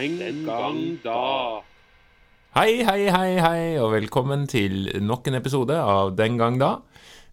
[0.00, 1.60] Den gang da.
[2.56, 6.70] Hei, hei, hei, hei, og velkommen til nok en episode av Den gang da.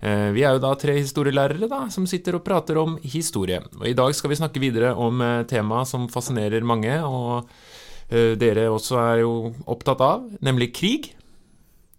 [0.03, 3.61] Eh, Vi er jo da tre historielærere da, som sitter og prater om historie.
[3.79, 7.47] Og I dag skal vi snakke videre om eh, tema som fascinerer mange, og
[8.11, 9.31] eh, dere også er jo
[9.63, 11.13] opptatt av, nemlig krig.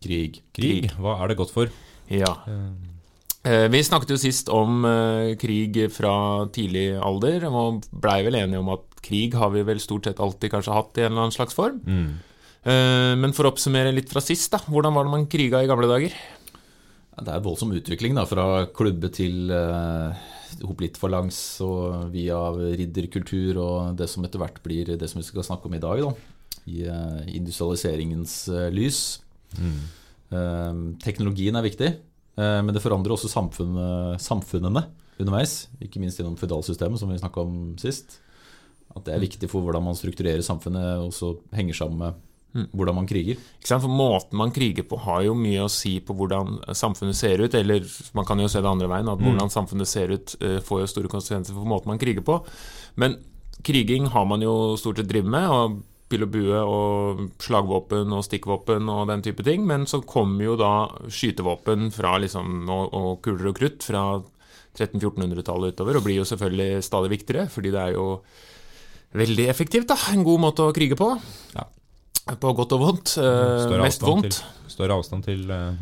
[0.04, 0.42] Krig.
[0.52, 0.92] Krig.
[1.00, 1.72] Hva er det godt for?
[2.12, 2.34] Ja.
[3.40, 4.84] Eh, Vi snakket jo sist om
[5.40, 10.08] krig fra tidlig alder, og blei vel enige om at krig har vi vel stort
[10.08, 11.80] sett alltid kanskje hatt i en eller annen slags form.
[11.86, 12.08] Mm.
[12.68, 14.60] Eh, Men for å oppsummere litt fra sist, da.
[14.66, 16.14] Hvordan var det man kriga i gamle dager?
[17.18, 20.14] Ja, Det er voldsom utvikling da, fra klubbe til uh,
[21.10, 25.66] langs og via ridderkultur og det som etter hvert blir det som vi skal snakke
[25.66, 26.12] om i dag, da,
[26.68, 29.20] i eh, industrialiseringens eh, lys.
[30.30, 31.90] Eh, teknologien er viktig,
[32.38, 34.86] eh, men det forandrer også samfunnet, samfunnene
[35.18, 35.68] underveis.
[35.82, 38.20] Ikke minst gjennom føydalsystemet, som vi snakka om sist.
[38.96, 42.24] At det er viktig for hvordan man strukturerer samfunnet, og så henger sammen med
[42.72, 43.36] hvordan man kriger.
[43.58, 43.84] Ikke sant?
[43.84, 47.54] For Måten man kriger på har jo mye å si på hvordan samfunnet ser ut.
[47.54, 47.84] Eller
[48.16, 50.92] man kan jo se det andre veien, at hvordan samfunnet ser ut eh, får jo
[50.94, 52.40] store konsekvenser for måten man kriger på.
[52.98, 53.18] Men
[53.66, 55.52] kriging har man jo stort sett drevet med.
[55.52, 59.66] og pil og bue og slagvåpen og stikkvåpen og den type ting.
[59.68, 60.72] Men så kommer jo da
[61.04, 64.04] skytevåpen fra liksom, og, og kuler og krutt fra
[64.78, 68.06] 1300-1400-tallet utover, og blir jo selvfølgelig stadig viktigere, fordi det er jo
[69.16, 69.88] veldig effektivt.
[69.88, 71.12] da, En god måte å krige på.
[71.54, 71.64] Ja.
[72.36, 73.14] På godt og vondt.
[73.16, 74.28] Eh, Større mest vondt.
[74.36, 75.78] Til, større avstand til eh,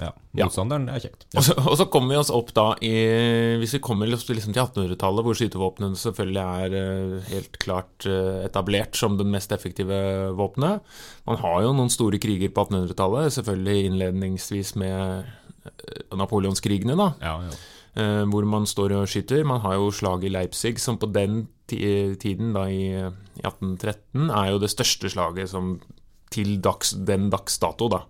[0.00, 0.44] ja, Ja.
[0.46, 1.24] motstanderen det er kjekt.
[1.36, 2.92] Og så, og så kommer vi oss opp da i
[3.60, 8.06] Hvis vi kommer liksom til 1800-tallet, hvor skytevåpnene selvfølgelig er eh, helt klart
[8.44, 10.84] etablert som den mest effektive våpenet.
[11.26, 15.24] Man har jo noen store kriger på 1800-tallet, selvfølgelig innledningsvis med
[16.16, 17.12] napoleonskrigene, da.
[17.20, 18.24] Ja, ja.
[18.30, 19.44] hvor man står og skyter.
[19.44, 21.48] Man har jo slaget i Leipzig, som på den
[22.20, 23.10] tiden, da i eh,
[23.44, 25.76] 1813, er jo det største slaget som
[26.30, 28.02] til dags, den dags dato, da.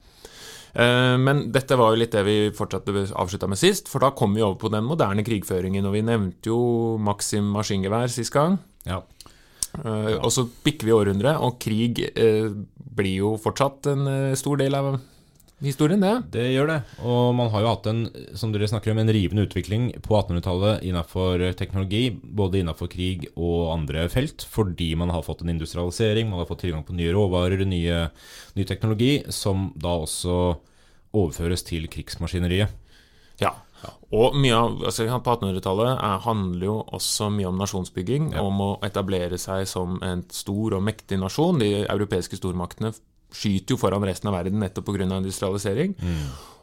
[0.75, 4.34] Eh, Men dette var jo litt det vi fortsatte avslutta med sist, for da kom
[4.34, 5.87] vi over på den moderne krigføringen.
[5.87, 8.59] Og vi nevnte jo Maxim maskingevær sist gang.
[8.87, 9.03] ja.
[9.84, 12.50] Eh, Og så bikker vi århundre, og krig eh,
[12.97, 15.00] blir jo fortsatt en stor del av
[15.62, 16.12] historien, det.
[16.32, 16.78] Det gjør det.
[17.04, 18.00] Og man har jo hatt en
[18.38, 23.72] som dere snakker om, en rivende utvikling på 1800-tallet innenfor teknologi, både innenfor krig og
[23.75, 27.65] andre felt, fordi man har fått en industrialisering, man har fått tilgang på nye råvarer,
[27.69, 28.10] nye,
[28.56, 30.38] ny teknologi, som da også
[31.12, 32.71] overføres til krigsmaskineriet.
[33.41, 33.54] Ja.
[34.12, 38.42] Og mye av, altså På 1800-tallet er- handler jo også mye om nasjonsbygging, Ja.
[38.42, 41.59] om å etablere seg som en stor og mektig nasjon.
[41.59, 42.92] De europeiske stormaktene
[43.34, 45.06] skyter jo foran resten av verden nettopp pga.
[45.06, 45.94] industrialisering.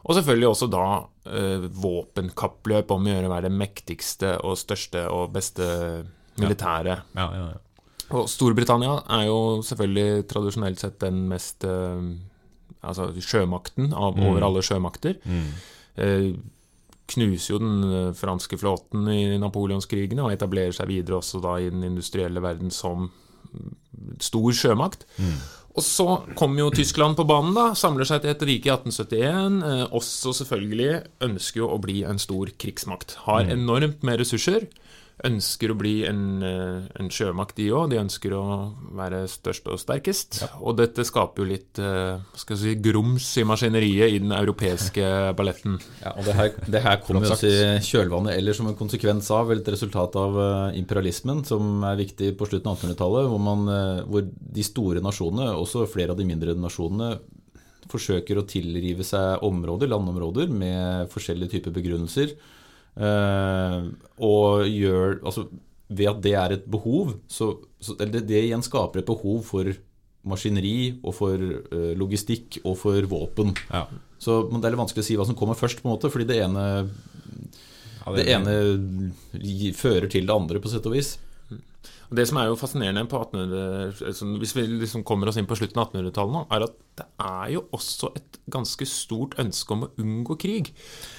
[0.08, 0.84] Og selvfølgelig også da
[1.28, 5.66] eh, våpenkappløp om å gjøre å være det mektigste og største og beste
[6.38, 7.00] militære.
[7.18, 7.64] Ja, ja, ja.
[8.16, 12.08] Og Storbritannia er jo selvfølgelig tradisjonelt sett den mest eh,
[12.78, 15.16] Altså sjømakten av, over alle sjømakter.
[15.26, 15.46] Mm.
[15.98, 16.26] Eh,
[17.10, 21.66] knuser jo den eh, franske flåten i napoleonskrigene og etablerer seg videre også da i
[21.72, 23.72] den industrielle verden som mm,
[24.22, 25.08] stor sjømakt.
[25.78, 26.06] Og så
[26.38, 29.60] kommer jo Tyskland på banen, da, samler seg til et rike i 1871.
[29.68, 30.90] Eh, også selvfølgelig
[31.28, 33.14] ønsker jo å bli en stor krigsmakt.
[33.28, 34.66] Har enormt med ressurser.
[35.26, 37.90] Ønsker å bli en, eh, en sjømakt, de òg.
[37.90, 38.42] De ønsker å
[38.94, 40.44] være størst og sterkest.
[40.62, 45.80] Og dette skaper jo litt eh, skal si, grums i maskineriet i den europeiske balletten.
[46.04, 49.30] Ja, og det her, det her kommer jo også i kjølvannet eller som en konsekvens
[49.34, 54.06] av, eller et resultat av eh, imperialismen, som er viktig på slutten av 1800-tallet, hvor,
[54.12, 57.16] hvor de store nasjonene, også flere av de mindre nasjonene,
[57.88, 62.36] forsøker å tilrive seg områder, landområder, med forskjellige typer begrunnelser.
[62.96, 63.82] Eh,
[64.24, 65.48] og gjør Altså
[65.88, 67.46] ved at det er et behov, så,
[67.80, 69.70] så eller det, det igjen skaper et behov for
[70.28, 73.54] maskineri og for uh, logistikk og for våpen.
[73.72, 73.86] Ja.
[74.20, 76.10] Så men det er litt vanskelig å si hva som kommer først, på en måte,
[76.12, 76.64] fordi det ene,
[78.18, 78.52] det ene
[79.40, 81.14] gi- fører til det andre, på sett og vis.
[82.08, 85.56] Det som er jo fascinerende på 1800 altså Hvis vi liksom kommer oss inn på
[85.58, 89.84] slutten av 1800-tallet nå, er at det er jo også et ganske stort ønske om
[89.84, 90.70] å unngå krig.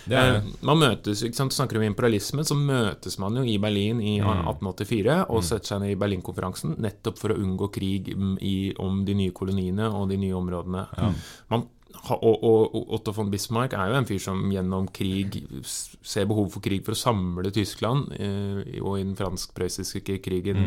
[0.09, 0.39] Er.
[0.39, 4.17] Eh, man møtes, ikke sant, Snakker om imperialisme, så møtes man jo i Berlin i
[4.19, 9.03] 1884 og setter seg ned i Berlinkonferansen nettopp for å unngå krig mm, i, om
[9.07, 10.87] de nye koloniene og de nye områdene.
[11.53, 11.65] Man, ha-
[12.09, 16.47] og, og, og Otto von Bismarck er jo en fyr som gjennom krig ser behov
[16.53, 20.59] for krig for å samle Tyskland, eh, og i den fransk-prøyssiske krigen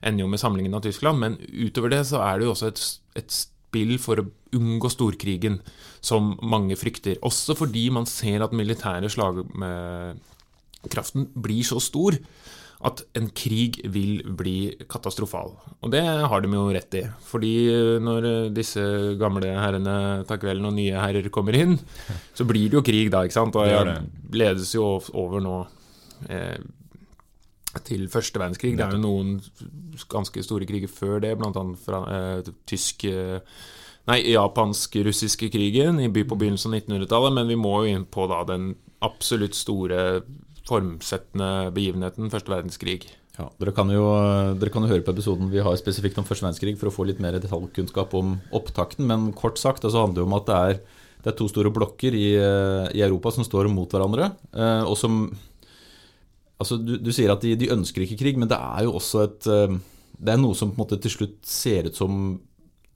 [0.00, 2.80] ender jo med samlingen av Tyskland, men utover det så er det jo også et,
[3.20, 5.60] et spill for å unngå storkrigen,
[6.02, 7.18] som mange frykter.
[7.26, 10.16] Også fordi man ser at militære slagkraften
[11.36, 12.12] blir så stor
[12.80, 15.52] at en krig vil bli katastrofal.
[15.84, 17.02] Og det har de jo rett i.
[17.28, 17.52] Fordi
[18.00, 18.82] når disse
[19.20, 19.96] gamle herrene
[20.28, 21.76] tar kvelden og nye herrer kommer inn,
[22.36, 23.58] så blir det jo krig da, ikke sant.
[23.60, 23.98] Og jeg
[24.32, 25.58] ledes jo over nå
[26.32, 26.56] eh,
[27.84, 28.78] til første verdenskrig.
[28.78, 29.36] Det er jo noen
[30.10, 31.66] ganske store kriger før det, bl.a.
[31.84, 33.38] fra eh, tysk eh,
[34.08, 38.24] Nei, japansk-russiske krigen i by på begynnelsen av 1900-tallet, men vi må jo inn på
[38.30, 38.72] da den
[39.04, 40.22] absolutt store
[40.70, 43.02] formsettende begivenheten, første verdenskrig.
[43.38, 44.06] Ja, dere kan, jo,
[44.60, 47.06] dere kan jo høre på episoden vi har spesifikt om første verdenskrig for å få
[47.08, 50.80] litt mer detaljkunnskap om opptakten, men kort sagt altså handler det om at det er,
[51.24, 55.24] det er to store blokker i, i, Europa som står mot hverandre, eh, og som
[56.60, 59.22] Altså, du, du sier at de, de, ønsker ikke krig, men det er jo også
[59.24, 59.78] et eh,
[60.12, 62.34] Det er noe som på en måte til slutt ser ut som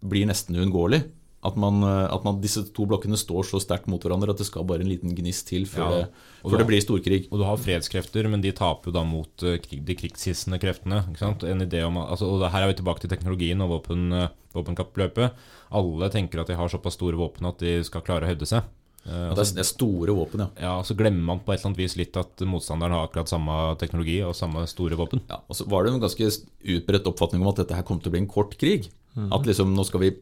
[0.04, 0.98] blir nesten uunngåelig.
[1.44, 4.46] At, man, eh, at man, disse to blokkene står så sterkt mot hverandre at det
[4.48, 7.18] skal bare en liten gnist til før, ja, det, før det, blir storkrig.
[7.28, 11.02] Og du har fredskrefter, men de taper jo da mot krig, de krigshissende kreftene.
[11.20, 15.44] En idé om, altså, og Her er vi tilbake til teknologien og våpen, uh, våpenkappløpet.
[15.76, 18.64] Alle tenker at de har såpass store våpen at de skal klare å hevde seg.
[19.04, 20.50] Uh, det, er, store våpen, ja.
[20.64, 20.74] ja.
[20.86, 24.22] Så glemmer man på et eller annet vis litt at motstanderen har akkurat samme teknologi
[24.24, 25.20] og samme store våpen.
[25.28, 26.30] Ja, og så var det en ganske
[26.78, 28.88] utbredt oppfatning om at dette her kom til å bli en kort krig.
[29.14, 29.34] Mm -hmm.
[29.36, 30.16] At liksom nå skal vi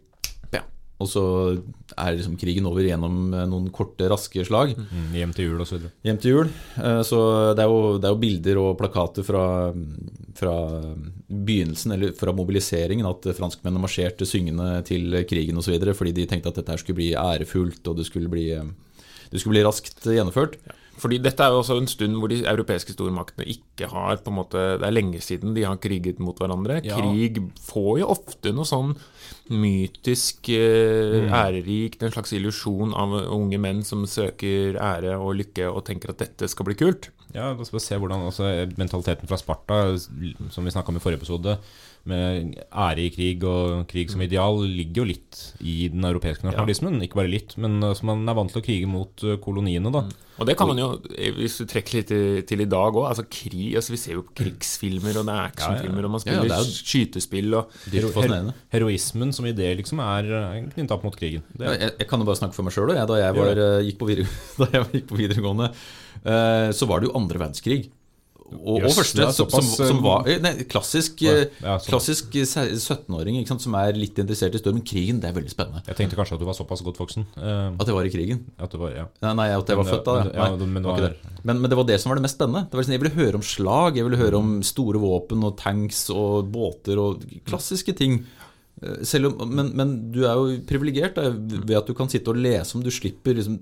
[1.03, 1.25] og så
[1.93, 4.75] er liksom krigen over gjennom eh, noen korte, raske slag.
[4.79, 5.89] Mm, hjem til jul osv.
[6.07, 6.53] Hjem til jul.
[6.79, 7.21] Eh, så
[7.57, 9.47] det er, jo, det er jo, bilder og plakater fra,
[10.39, 10.57] fra,
[11.33, 15.79] begynnelsen, eller fra mobiliseringen, at franskmennene marsjerte syngende til krigen osv.
[15.97, 18.49] fordi de tenkte at dette her skulle bli ærefullt, og det skulle bli,
[19.33, 20.61] det skulle bli raskt gjennomført.
[20.63, 20.79] Ja.
[21.01, 24.37] Fordi dette er jo også en stund hvor de europeiske stormaktene ikke har på en
[24.37, 26.81] måte, Det er lenge siden de har kriget mot hverandre.
[26.85, 26.99] Ja.
[27.01, 28.93] Krig får jo ofte noe sånn
[29.53, 31.33] mytisk, eh, mm.
[31.33, 36.23] ærerikt, en slags illusjon av unge menn som søker ære og lykke og tenker at
[36.23, 37.11] dette skal bli kult.
[37.33, 38.29] Ja, skal vi se hvordan
[38.77, 39.81] mentaliteten fra Sparta,
[40.53, 41.57] som vi snakka om i forrige episode,
[42.09, 46.99] med ære i krig og krig som ideal, ligger jo litt i den europeiske nasjonalismen.
[46.99, 47.07] Ja.
[47.07, 50.03] Ikke bare litt, men altså, man er vant til å krige mot eh, koloniene, da.
[50.09, 50.29] Mm.
[50.43, 50.89] Og det kan man jo,
[51.37, 52.11] hvis du trekker litt
[52.49, 53.05] til, i dag òg.
[53.11, 56.77] Altså altså Vi ser jo krigsfilmer, og det er actionfilmer, og man spiller ja, ja,
[56.83, 60.33] skytespill og Her Heroismen som idé liksom er
[60.73, 61.45] knytta opp mot krigen.
[61.61, 62.95] Jeg, jeg, kan jo bare snakke for meg sjøl.
[62.97, 64.03] Da, jeg var, eh, gikk
[64.65, 65.71] da jeg gikk på videregående,
[66.25, 67.85] eh, så var det jo andre verdenskrig.
[68.59, 73.49] Og, og første, som, som, som, var eh, nei, klassisk, ja, eh, klassisk 17-åring eh,
[73.49, 74.85] som er litt interessert i stormen.
[74.87, 75.83] Krigen, det er veldig spennende.
[75.89, 77.27] Jeg tenkte kanskje at du var såpass godt voksen.
[77.37, 78.45] Uh, at jeg var i krigen?
[78.63, 79.07] At var, ja.
[79.25, 80.17] Nei, nei, at jeg var men, født da.
[80.29, 80.51] Ja.
[80.53, 81.09] Men, men, var,
[81.49, 82.67] men, det var det som var det mest spennende.
[82.69, 85.57] Det var sånn, jeg ville høre om slag, jeg ville høre om store våpen og
[85.61, 88.23] tanks og båter og klassiske ting.
[88.83, 92.83] Om, men, men, du er jo privilegert ved at du kan sitte og lese om
[92.83, 93.61] du slipper liksom,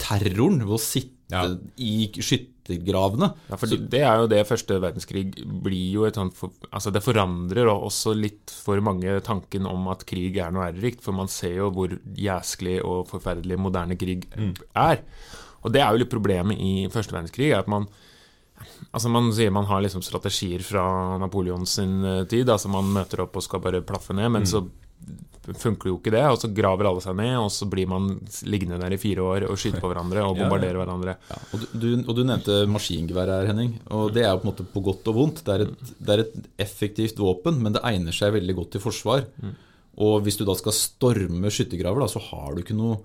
[0.00, 1.42] terroren ved å sitte ja.
[1.80, 3.30] i skyttergravene.
[3.48, 5.24] Ja, for det er jo det første verdenskrig
[5.64, 10.06] blir jo et sånt for, Altså det forandrer også litt for mange tanken om at
[10.08, 14.54] krig er noe ærerikt, for man ser jo hvor jæsklig og forferdelig moderne krig mm.
[14.78, 15.02] er.
[15.62, 17.90] Og det er jo litt problemet i første verdenskrig, er at man
[18.92, 20.84] Altså Man sier man har liksom strategier fra
[21.18, 22.50] Napoleons eh, tid.
[22.50, 24.50] altså Man møter opp og skal bare plaffe ned, men mm.
[24.52, 24.62] så
[25.58, 26.22] funker jo ikke det.
[26.30, 28.14] Og så graver alle seg ned, og så blir man
[28.48, 31.16] liggende der i fire år og skyte på hverandre og bombardere ja, hverandre.
[31.30, 31.40] Ja.
[31.50, 33.76] Og, du, og, du, nevnte maskingevær her, Henning.
[33.94, 35.44] Og det er jo på en måte på godt og vondt.
[35.46, 36.36] Det er et, det er et
[36.66, 39.26] effektivt våpen, men det egner seg veldig godt til forsvar.
[39.42, 39.56] Mm.
[40.02, 43.02] Og hvis du da skal storme skyttergraver, så har du ikke noe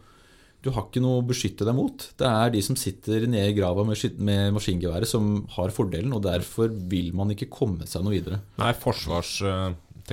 [0.66, 2.02] du har ikke noe å beskytte deg mot.
[2.18, 6.24] Det er de som sitter nede i grava med, med maskingeværet, som har fordelen, og
[6.26, 8.42] derfor vil man ikke komme seg noe videre.
[8.60, 9.36] Nei, forsvars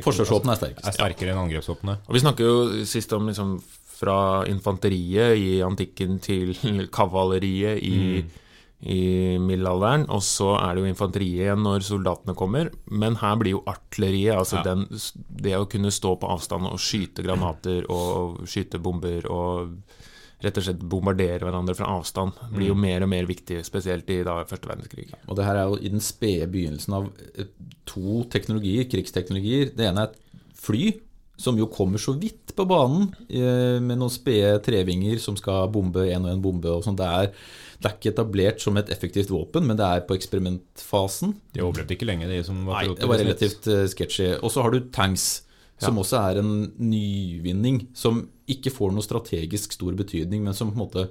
[0.02, 0.86] Forsvarsvåpen er sterkest.
[0.88, 2.06] Er sterkere enn angrepsvåpenet.
[2.08, 3.58] Og Vi snakker jo sist om liksom
[3.94, 6.54] fra infanteriet i antikken til
[6.96, 8.32] kavaleriet i, mm.
[8.90, 9.02] i
[9.38, 10.08] middelalderen.
[10.10, 12.72] Og så er det jo infanteriet igjen når soldatene kommer.
[12.90, 14.66] Men her blir jo artilleriet, altså ja.
[14.72, 14.88] den,
[15.46, 19.78] det å kunne stå på avstand og skyte granater og skyte bomber og
[20.44, 22.84] rett og slett bombardere hverandre fra avstand, blir jo mm.
[22.84, 25.08] mer og mer viktig, spesielt i da, første verdenskrig.
[25.28, 27.50] Og det her er jo i den spede begynnelsen av eh,
[27.88, 29.72] to teknologier, krigsteknologier.
[29.76, 30.16] Det ene er
[30.64, 30.86] fly,
[31.40, 36.06] som jo kommer så vidt på banen eh, med noen spede trevinger som skal bombe
[36.06, 36.70] én og én bombe.
[36.70, 37.00] og sånt.
[37.00, 37.32] Det er,
[37.80, 41.34] det er ikke etablert som et effektivt våpen, men det er på eksperimentfasen.
[41.56, 43.90] De overlevde ikke lenge, de som var Nei, det var relativt sketsjy.
[43.96, 44.30] sketchy.
[44.42, 45.42] Og så har du tanks,
[45.82, 46.04] som ja.
[46.04, 47.88] også er en nyvinning.
[47.98, 51.08] Som ikke får noe strategisk stor betydning, men som på en måte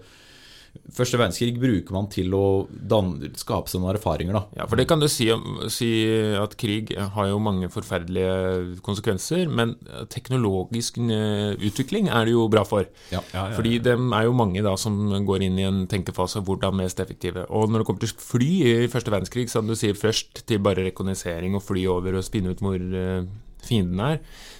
[0.93, 4.41] Første verdenskrig bruker man til å danne, skape seg noen erfaringer, da.
[4.57, 5.27] Ja, for det kan du si,
[5.71, 5.89] si
[6.33, 9.75] at krig har jo mange forferdelige konsekvenser, men
[10.13, 12.89] teknologisk eh, utvikling er det jo bra for.
[13.13, 13.21] Ja.
[13.35, 14.97] Ja, ja, Fordi det er jo mange da som
[15.29, 17.45] går inn i en tenkefase hvordan mest effektive.
[17.53, 20.61] Og når det kommer til fly i første verdenskrig, så kan du si først til
[20.65, 23.29] bare rekognosering og fly over og spinne ut hvor eh,
[23.63, 24.19] fienden er,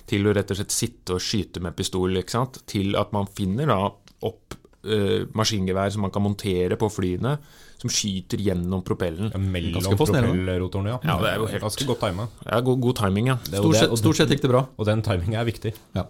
[0.10, 3.28] til å rett og slett sitte og skyte med pistol, ikke sant, til at man
[3.32, 3.78] finner da
[4.24, 4.56] opp
[4.88, 7.38] uh, maskingevær som man kan montere på flyene,
[7.80, 9.32] som skyter gjennom propellen.
[9.34, 11.00] Ja, mellom Ganske propellrotorene, ja.
[11.04, 12.30] Ja, det er jo helt- Ganske godt timet.
[12.48, 13.38] Ja, god, god timing, ja.
[13.48, 14.66] Stort sett, stort sett gikk det bra.
[14.78, 15.74] Og den timingen er viktig.
[15.96, 16.06] Ja.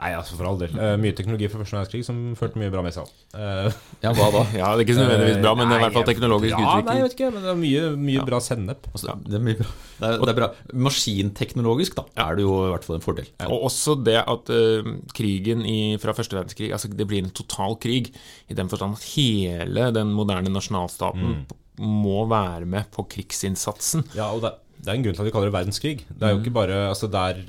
[0.00, 0.72] Nei, altså for all del.
[0.72, 3.08] Uh, mye teknologi fra første verdenskrig som førte mye bra med seg.
[3.34, 3.68] Uh,
[4.04, 4.44] Ja, hva da?
[4.56, 6.60] Ja, det er ikke så nødvendigvis bra, men det er i hvert fall teknologisk ja,
[6.60, 7.02] Nei, jeg utvikling.
[7.04, 8.88] vet ikke, men det er mye, mye bra sennep.
[8.94, 9.68] Altså, det, er mye bra.
[9.98, 10.48] Det, er, det er bra.
[10.88, 13.28] Maskinteknologisk da, er det jo i hvert fall en fordel.
[13.50, 17.76] Og også det at uh, krigen i, fra første verdenskrig altså Det blir en total
[17.82, 18.08] krig
[18.48, 21.42] i den forstand at hele den moderne nasjonalstaten
[21.80, 24.08] må være med på krigsinnsatsen.
[24.16, 25.98] Ja, og det, det er en grunn til at vi kaller det verdenskrig.
[26.08, 27.42] Det er jo ikke bare altså det, er,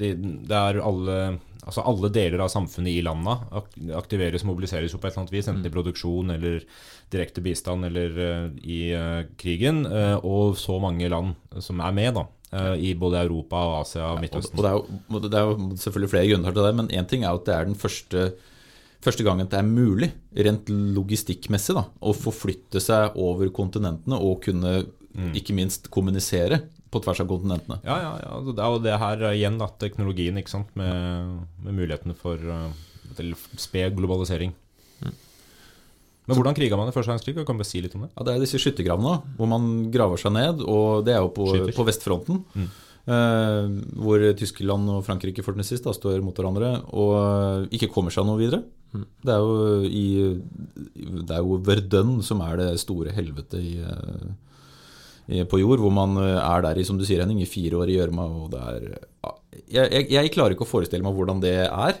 [0.00, 0.14] det,
[0.48, 1.18] det er alle
[1.68, 3.34] Altså alle deler av samfunnet i landa
[3.98, 6.62] aktiveres og mobiliseres på et eller annet vis, enten i produksjon eller
[7.12, 9.82] direkte bistand eller eh, i eh, krigen.
[9.84, 12.26] eh, og så mange land som er med, da.
[12.80, 14.56] I både Europa, og Asia og Midtøsten.
[14.56, 14.94] Midtøsten.
[15.12, 17.26] og det, er jo, det er jo selvfølgelig flere grunner til det, men én ting
[17.26, 18.22] er at det er den første,
[19.04, 24.78] første gangen det er mulig, rent logistikkmessig, da, å forflytte seg over kontinentene og kunne
[25.36, 27.80] ikke minst kommunisere på tvers av kontinentene.
[27.84, 28.30] Ja, ja, ja.
[28.38, 29.68] altså Det er jo det her eh, igjen, da.
[29.80, 30.72] Teknologien, ikke sant.
[30.78, 32.70] Med, med mulighetene for uh,
[33.58, 34.54] sped globalisering.
[36.28, 37.46] Men hvordan kriga man i første verdenskrig?
[37.48, 38.10] Kan du si litt om det?
[38.12, 41.46] Ja, Det er disse skyttergravene hvor man graver seg ned, og det er jo på,
[41.72, 42.42] på vestfronten.
[43.08, 47.88] Eh, hvor Tyskland og Frankrike for den sist da, står mot hverandre og eh, ikke
[47.94, 48.60] kommer seg noe videre.
[49.24, 50.04] Det er jo i
[51.24, 53.72] Det er jo Verdun som er det store helvetet i,
[55.48, 57.90] på jord, hvor man eh, er der i, som du sier, Henning, i fire år
[57.92, 59.32] i gjørma, ja,
[59.68, 61.98] jeg, jeg, jeg klarer ikke å forestille meg hvordan det er,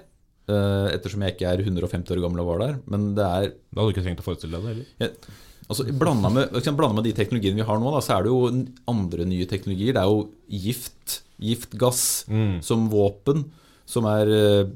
[0.48, 3.82] eh, ettersom jeg ikke er 150 år gammel og var der, men det er Da
[3.82, 4.72] hadde du ikke trengt å forestille deg det
[5.04, 5.28] heller.
[5.68, 6.48] Altså, blanda med,
[6.96, 9.92] med de teknologiene vi har nå, da, så er det jo andre nye teknologier.
[9.92, 10.22] Det er jo
[10.64, 12.24] gift, giftgass
[12.64, 13.44] som våpen,
[13.84, 14.70] som er eh,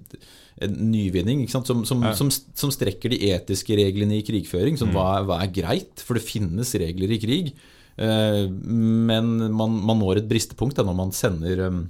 [0.62, 1.66] en nyvinning, ikke sant?
[1.73, 2.12] Som, som, Ja.
[2.18, 4.76] som, som strekker de etiske reglene i krigføring.
[4.78, 6.04] Som hva, er- hva er greit?
[6.04, 7.54] For det finnes regler i krig.
[7.96, 11.82] Eh, men man, man når et bristepunkt da, når man sender eh,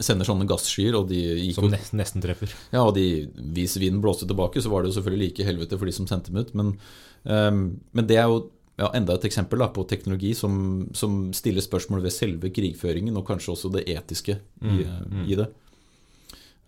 [0.00, 2.54] Sender sånne gasskyer, og de gikk Som nesten, nesten treffer.
[2.72, 5.90] ja, og de, hvis vinden blåste tilbake, så var det jo selvfølgelig like helvete for
[5.90, 6.54] de som sendte dem ut.
[6.56, 6.70] Men,
[7.28, 7.58] ehm,
[7.92, 8.38] men det er jo
[8.80, 10.54] ja, enda et eksempel da, på teknologi som,
[10.96, 14.86] som stiller spørsmål ved selve krigføringen, og kanskje også det etiske i,
[15.28, 15.50] i det.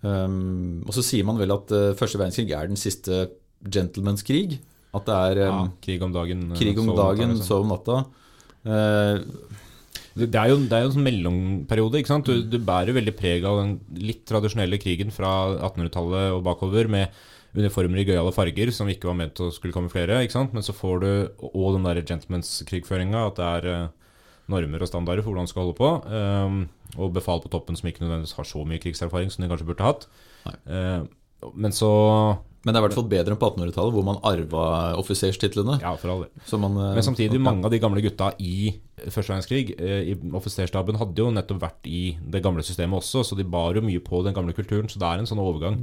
[0.02, 3.28] Um, og så sier man vel at eh, første verdenskrig er den siste
[3.62, 4.58] gentleman's krig.
[4.92, 6.52] At det er Ja, ehm, krig om dagen.
[6.52, 8.04] eh, krig om dagen, sov om natta.
[8.66, 9.18] Uh,
[10.14, 11.96] Det er jo, det er jo en sånn mellomperiode.
[11.96, 12.26] ikke sant?
[12.28, 17.08] Du, du bærer veldig preg av den litt tradisjonelle krigen fra 1800-tallet og bakover, med
[17.56, 20.20] uniformer i gøyale farger som ikke var ment å skulle kamuflere.
[20.20, 20.52] ikke sant?
[20.52, 21.08] Men så får du
[21.40, 23.88] og den der gentleman's-krigføringa, at det er eh,
[24.52, 25.90] normer og standarder for hvordan du skal holde på.
[26.12, 26.68] Um,
[27.00, 29.88] og befal på toppen som ikke nødvendigvis har så mye krigserfaring som de kanskje burde
[29.88, 30.06] hatt.
[30.68, 31.02] Eh,
[31.56, 31.88] men så
[32.62, 34.64] men det er i hvert fall bedre enn på 1800-tallet, hvor man arva
[35.00, 35.81] offiserstitlene.
[35.83, 36.42] Ja, for all del.
[36.47, 37.47] Så man, eh, Men samtidig, okay.
[37.49, 38.75] mange av de gamle gutta i
[39.09, 43.38] første verdenskrig, eh, i offiserstaben, hadde jo nettopp vært i det gamle systemet også, så
[43.38, 44.87] de bar jo mye på den gamle kulturen.
[44.87, 45.81] Så det er en sånn overgang.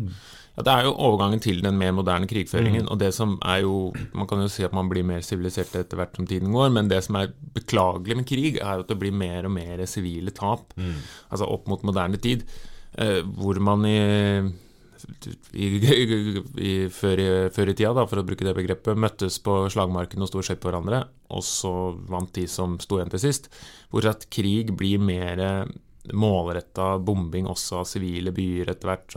[0.56, 2.88] Ja, Det er jo overgangen til den mer moderne krigføringen.
[2.90, 5.98] Og det som er jo Man kan jo si at man blir mer sivilisert etter
[5.98, 9.00] hvert som tiden går, men det som er beklagelig med krig, er jo at det
[9.00, 10.74] blir mer og mer sivile tap.
[11.30, 12.44] Altså opp mot moderne tid,
[12.98, 14.52] eh, hvor man i
[15.54, 15.68] i,
[16.70, 17.24] i, før,
[17.56, 20.62] før i tida, da, for å bruke det begrepet, møttes på slagmarken og sto skjøt
[20.64, 21.74] på hverandre, og så
[22.10, 23.50] vant de som sto igjen til sist.
[23.92, 25.70] Hvor at krig blir mer
[26.16, 29.14] målretta bombing også av sivile byer etter hvert.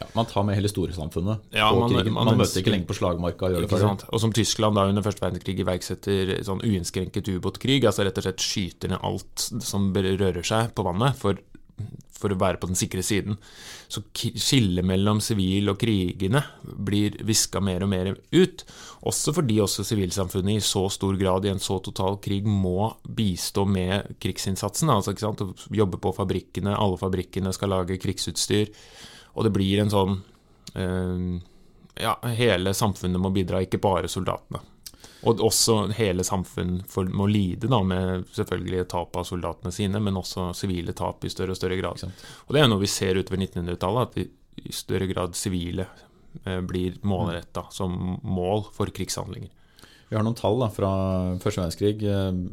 [0.00, 2.12] Ja, man tar med hele storsamfunnet Ja, på man- krigen.
[2.16, 4.04] man Man, møter ikke lenger på slagmarka og Ikke sant?
[4.10, 8.42] Og som Tyskland da under første verdenskrig iverksetter sånn uinnskrenket ubåtkrig, altså rett og slett
[8.42, 11.38] skyter ned alt som rører seg på vannet for,
[12.14, 13.36] for å være på den sikre siden.
[13.90, 18.64] Så ki- skillet mellom sivil og krigene blir viska mer og mer ut.
[19.04, 23.66] Også fordi også sivilsamfunnet i så stor grad i en så total krig må bistå
[23.68, 24.92] med krigsinnsatsen.
[24.94, 25.66] Altså, ikke sant?
[25.74, 28.70] Jobbe på fabrikkene, alle fabrikkene skal lage krigsutstyr.
[29.34, 30.20] Og det blir en sånn
[30.78, 31.42] eh,
[32.00, 34.62] ja, hele samfunnet må bidra, ikke bare soldatene.
[35.24, 40.18] Og også hele samfunn for, må lide da, med selvfølgelig tap av soldatene sine, men
[40.20, 42.02] også sivile tap i større og større grad.
[42.46, 44.26] Og det er noe vi ser utover 1900-tallet, at i,
[44.68, 45.86] i større grad sivile
[46.44, 49.48] eh, blir målretta som mål for krigshandlinger.
[50.10, 50.92] Vi har noen tall da, fra
[51.42, 52.04] første verdenskrig.
[52.04, 52.44] Eh,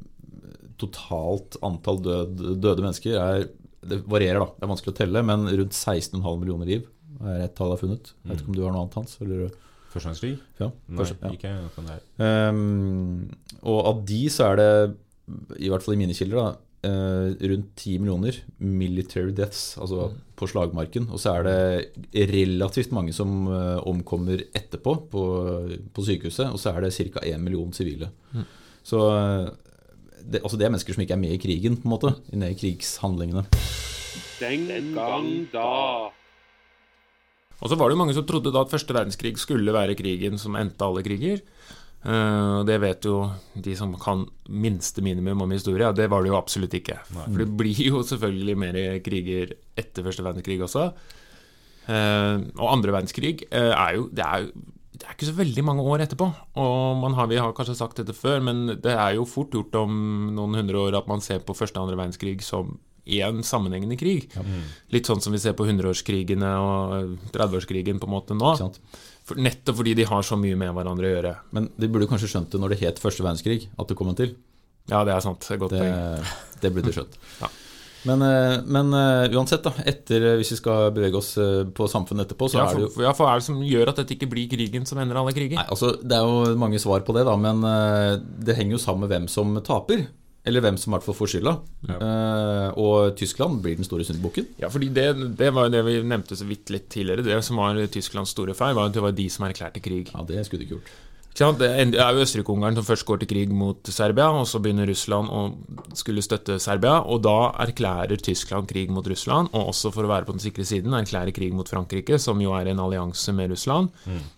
[0.82, 3.44] Totalt antall død, døde mennesker er
[3.86, 4.48] Det varierer, da.
[4.56, 6.88] Det er vanskelig å telle, men rundt 16,5 millioner liv
[7.22, 8.12] er et tall jeg har funnet.
[8.24, 9.14] Jeg vet ikke om du har noe annet, Hans?
[9.22, 9.52] Eller?
[9.92, 10.34] Første verdenskrig?
[10.62, 11.06] Ja, Nei,
[11.36, 11.70] ikke ja.
[11.76, 12.04] sånn der.
[12.50, 13.32] Um,
[13.62, 14.74] og av de så er det,
[15.60, 20.48] i hvert fall i mine kilder, da, Uh, rundt 10 millioner military deaths, altså på
[20.50, 21.04] slagmarken.
[21.14, 25.26] Og så er det relativt mange som uh, omkommer etterpå på,
[25.94, 26.50] på sykehuset.
[26.50, 27.22] Og så er det ca.
[27.22, 28.10] 1 million sivile.
[28.82, 29.52] Så eh,
[30.22, 32.14] det, altså det er mennesker som ikke er med i krigen, på en måte.
[32.34, 33.46] Inne i krigshandlingene.
[34.42, 35.70] Den gang da.
[37.62, 40.40] Og så var det jo mange som trodde da at første verdenskrig skulle være krigen
[40.42, 41.44] som endte alle kriger.
[42.02, 43.20] Eh, det vet jo
[43.54, 46.98] de som kan minste minimum om historie, det var det jo absolutt ikke.
[47.14, 50.90] For det blir jo selvfølgelig mer kriger etter første verdenskrig også.
[51.86, 54.52] Eh, Og andre verdenskrig eh, er jo Det er jo
[55.02, 56.28] det er ikke så veldig mange år etterpå.
[56.62, 59.74] Og man har, vi har kanskje sagt dette før, men det er jo fort gjort
[59.80, 59.96] om
[60.36, 62.76] noen hundre år at man ser på første og andre verdenskrig som
[63.06, 64.30] én sammenhengende krig.
[64.94, 68.54] Litt sånn som vi ser på hundreårskrigene og 30-årskrigen på en måte nå.
[69.26, 71.34] For, nettopp fordi de har så mye med hverandre å gjøre.
[71.56, 74.18] Men de burde kanskje skjønt det når det het første verdenskrig, at det kom en
[74.18, 74.36] til.
[74.90, 75.46] Ja, det er sant.
[75.62, 76.32] Godt Det, poeng.
[76.62, 77.20] det burde de skjønt.
[77.42, 77.50] Ja.
[78.02, 81.86] Men, eh, men eh, uansett, da, etter, eh, hvis vi skal bevege oss eh, på
[81.86, 83.60] samfunnet etterpå, så Ja, er det jo for, for, ja, for hva er det som
[83.62, 85.60] gjør at dette ikke blir krigen som ender alle kriger?
[85.60, 88.82] Nei, altså, Det er jo mange svar på det, da, men eh, det henger jo
[88.82, 90.08] sammen med hvem som taper.
[90.46, 91.52] Eller hvem som i hvert fall får skylda.
[92.02, 94.48] Eh, og Tyskland blir den store syndebukken.
[94.62, 95.06] Ja, fordi det,
[95.38, 97.22] det var jo det vi nevnte så vidt litt tidligere.
[97.28, 100.10] Det som var Tysklands store feil, var at det var de som erklærte krig.
[100.16, 100.92] Ja, det skulle de ikke gjort.
[101.32, 105.30] Det er- jo Østerrike-Ungarn som først går til krig mot Serbia, og så begynner Russland
[105.32, 105.44] å
[105.96, 110.26] skulle støtte Serbia, og da erklærer Tyskland krig mot Russland, og også for å være
[110.28, 113.88] på den sikre siden, erklærer krig mot Frankrike, som jo er en allianse med Russland.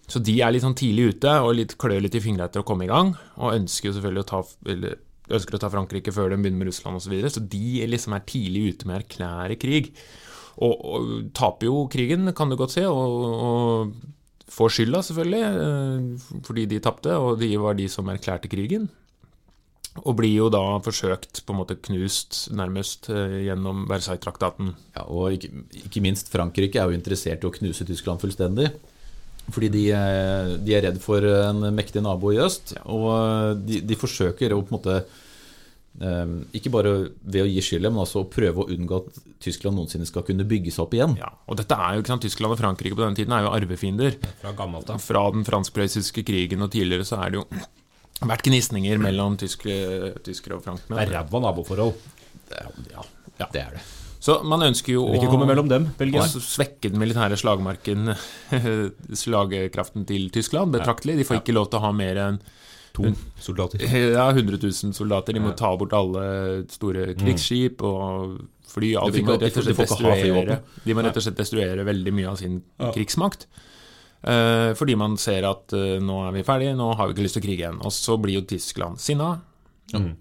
[0.07, 2.67] Så de er litt sånn tidlig ute og litt klør litt i fingra etter å
[2.67, 4.95] komme i gang, og ønsker jo selvfølgelig å ta eller,
[5.37, 7.07] ønsker å ta Frankrike før de begynner med Russland osv.
[7.07, 7.33] Så, videre.
[7.33, 9.93] så de liksom er tidlig ute med å erklære krig.
[10.61, 16.41] Og, og taper jo krigen, kan du godt si, og, og får skylda, selvfølgelig, eh,
[16.45, 18.89] fordi de tapte, og de var de som erklærte krigen.
[20.01, 24.73] Og blir jo da forsøkt på en måte knust nærmest eh, gjennom Versailles-traktaten.
[24.95, 28.71] Ja, og ikke, ikke minst Frankrike er jo interessert i å knuse Tyskland fullstendig.
[29.53, 32.73] Fordi de, eh, de er redd for en mektig nabo i øst.
[32.89, 34.97] Og de, de forsøker å på en måte
[35.93, 40.07] Ikke bare ved å gi skylda, men også å prøve å unngå at Tyskland noensinne
[40.09, 41.13] skal kunne bygge seg opp igjen.
[41.21, 43.53] Ja, og dette er jo ikke sant, Tyskland og Frankrike på denne tiden er jo
[43.53, 44.17] arvefiender.
[44.41, 44.97] Fra gammelt da.
[45.01, 47.47] Fra den fransk-prøyssiske krigen og tidligere så er det jo
[48.23, 51.11] vært gnisninger mellom tyskere, tysker og Det er franskmenn.
[51.13, 51.93] ræva naboforhold.
[52.93, 53.83] Ja, det er det.
[54.23, 58.13] Så man ønsker jo Vil ikke komme mellom dem, å svekke den militære slagmarken,
[59.23, 61.17] slagkraften til Tyskland, betraktelig.
[61.19, 62.37] De får ikke lov til å ha mer enn
[62.93, 63.09] To
[63.41, 63.81] soldater.
[64.17, 65.33] ja, 100 000 soldater.
[65.33, 66.25] De må ta bort alle
[66.69, 68.35] store krigsskip og
[68.69, 68.93] fly.
[69.13, 72.37] De må rett og slett destruere, de må rett og slett destruere veldig mye av
[72.41, 72.59] sin
[72.93, 73.47] krigsmakt.
[74.23, 77.35] Eh, fordi man ser at eh, nå er vi ferdige, nå har vi ikke lyst
[77.39, 77.81] til å krige igjen.
[77.83, 79.33] Og så blir jo Tyskland sinna.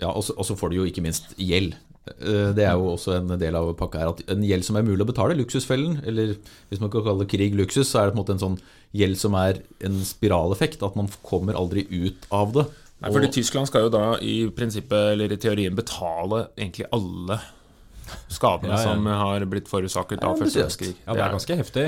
[0.00, 1.76] Ja, og så får de jo ikke minst gjeld.
[2.08, 4.08] Eh, Det er jo også en del av pakka her.
[4.12, 6.34] At en gjeld som er mulig å betale, luksusfellen, eller
[6.70, 8.58] hvis man kan kalle det krig luksus, så er det på en måte en sånn
[8.92, 10.82] gjeld som er en spiraleffekt.
[10.82, 12.66] At man kommer aldri ut av det.
[13.02, 17.40] Nei, fordi Tyskland skal jo da i prinsippet, eller i teorien, betale egentlig alle
[18.30, 18.82] skadene Ja, ja.
[18.82, 20.94] som har blitt forårsaket av første verdenskrig.
[21.06, 21.86] Ja, det er ganske heftig.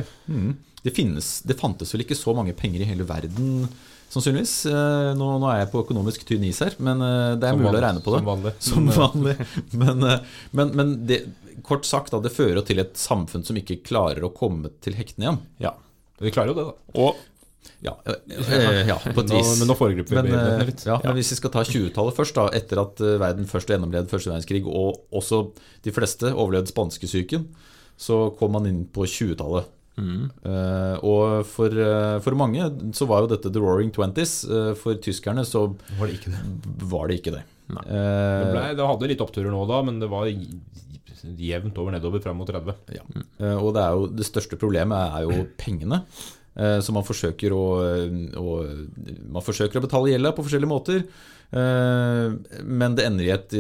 [0.85, 3.69] Det, finnes, det fantes vel ikke så mange penger i hele verden,
[4.15, 4.55] sannsynligvis.
[4.71, 7.61] Eh, Nå, nå er jeg på økonomisk tynn is her, men eh, det er Som
[7.61, 8.21] mulig vanlig- å regne på det.
[8.23, 8.55] som vanlig.
[8.71, 9.37] Som vanlig.
[9.83, 11.21] Men, eh, men, men det,
[11.67, 15.27] kort sagt, da, det fører til et samfunn som ikke klarer å komme til hektene
[15.29, 15.39] igjen.
[15.67, 15.75] Ja.
[16.23, 16.99] Vi klarer jo det, da.
[17.05, 17.23] Og
[17.85, 17.93] Ja,
[18.89, 19.59] ja på et Nå, vis.
[19.61, 20.85] men nå foregriper vi men, litt.
[20.89, 24.31] ja, men hvis vi skal ta 20-tallet først, da, etter at verden først gjennomlevde første
[24.31, 25.41] verdenskrig, og også
[25.85, 27.49] de fleste overlevde spanskesyken,
[28.01, 29.69] så kom man inn på 20-tallet.
[29.95, 34.41] Eh, og for, uh, for mange så var jo dette the roaring twenties.
[34.49, 36.43] Uh, for tyskerne så Var det ikke det?
[36.91, 37.45] var det ikke det.
[37.65, 40.27] Det, ble, det hadde litt oppturer nå da, men det var
[41.25, 42.75] jevnt over nedover fram mot 30.
[42.99, 43.05] Ja.
[43.41, 46.03] Eh, Og det, er jo, det største problemet er jo pengene.
[46.55, 47.63] Eh, Så man forsøker å,
[48.37, 48.59] å
[49.33, 51.07] Man forsøker å betale gjelda på forskjellige måter.
[51.55, 53.57] Eh, Men det ender i et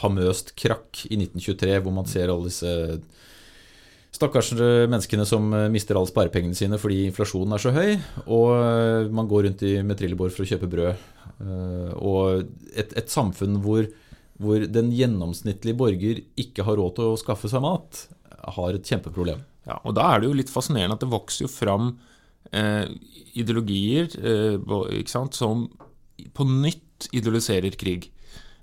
[0.00, 2.72] famøst krakk i 1923, hvor man ser alle disse
[4.20, 4.52] stakkars
[4.92, 7.94] menneskene som mister alle sparepengene sine fordi inflasjonen er så høy,
[8.28, 11.06] og man går rundt med trillebår for å kjøpe brød.
[11.40, 12.44] Eh, Og
[12.76, 13.88] et, et samfunn hvor,
[14.40, 18.04] hvor den gjennomsnittlige borger ikke har råd til å skaffe seg mat,
[18.56, 19.40] har et kjempeproblem.
[19.68, 21.94] Ja, og da er det jo litt fascinerende at det vokser jo fram
[22.56, 22.86] eh,
[23.38, 25.66] ideologier eh, sant, som
[26.36, 28.10] på nytt idealiserer krig.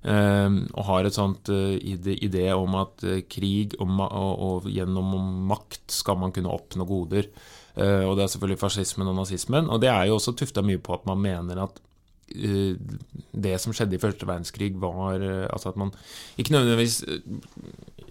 [0.08, 5.16] Eh, og har et sånt eh, idé om at eh, krig og, og, gjennom
[5.50, 7.28] makt skal man kunne oppnå goder.
[7.76, 9.68] Eh, og det er selvfølgelig fascismen og nazismen.
[9.68, 11.84] Og det er jo også tufta mye på at man mener at
[12.28, 15.94] det som skjedde i første verdenskrig, var altså at man
[16.36, 16.98] ikke nødvendigvis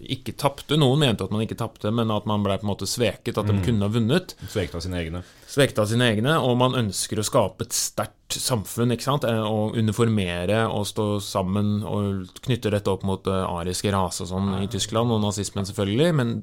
[0.03, 0.77] ikke tapte.
[0.77, 3.37] Noen mente at man ikke tapte, men at man ble på en måte sveket.
[3.37, 4.35] At de kunne ha vunnet.
[4.51, 5.23] Svekta sine egne.
[5.47, 8.91] Svekta sine egne, og man ønsker å skape et sterkt samfunn.
[8.93, 9.23] ikke sant?
[9.23, 14.31] Eh, Og uniformere og stå sammen og knytte dette opp mot eh, ariske rase og
[14.33, 16.13] sånn i Tyskland, og nazismen selvfølgelig.
[16.13, 16.35] Men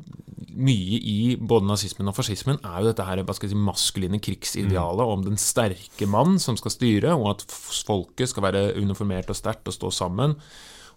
[0.55, 4.21] mye i både nazismen og fascismen er jo dette her, hva skal jeg si, maskuline
[4.23, 9.37] krigsidealet om den sterke mann som skal styre, og at folket skal være uniformert og
[9.39, 10.37] sterkt og stå sammen.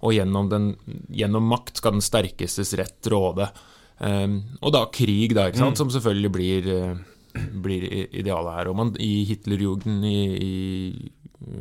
[0.05, 0.71] Og gjennom, den,
[1.09, 3.49] gjennom makt skal den sterkestes rett råde.
[3.97, 8.69] Um, og da krig, da, ikke sant, som selvfølgelig blir, eh, blir idealet her.
[8.69, 11.11] Og man, i Hitlerjugend, i, i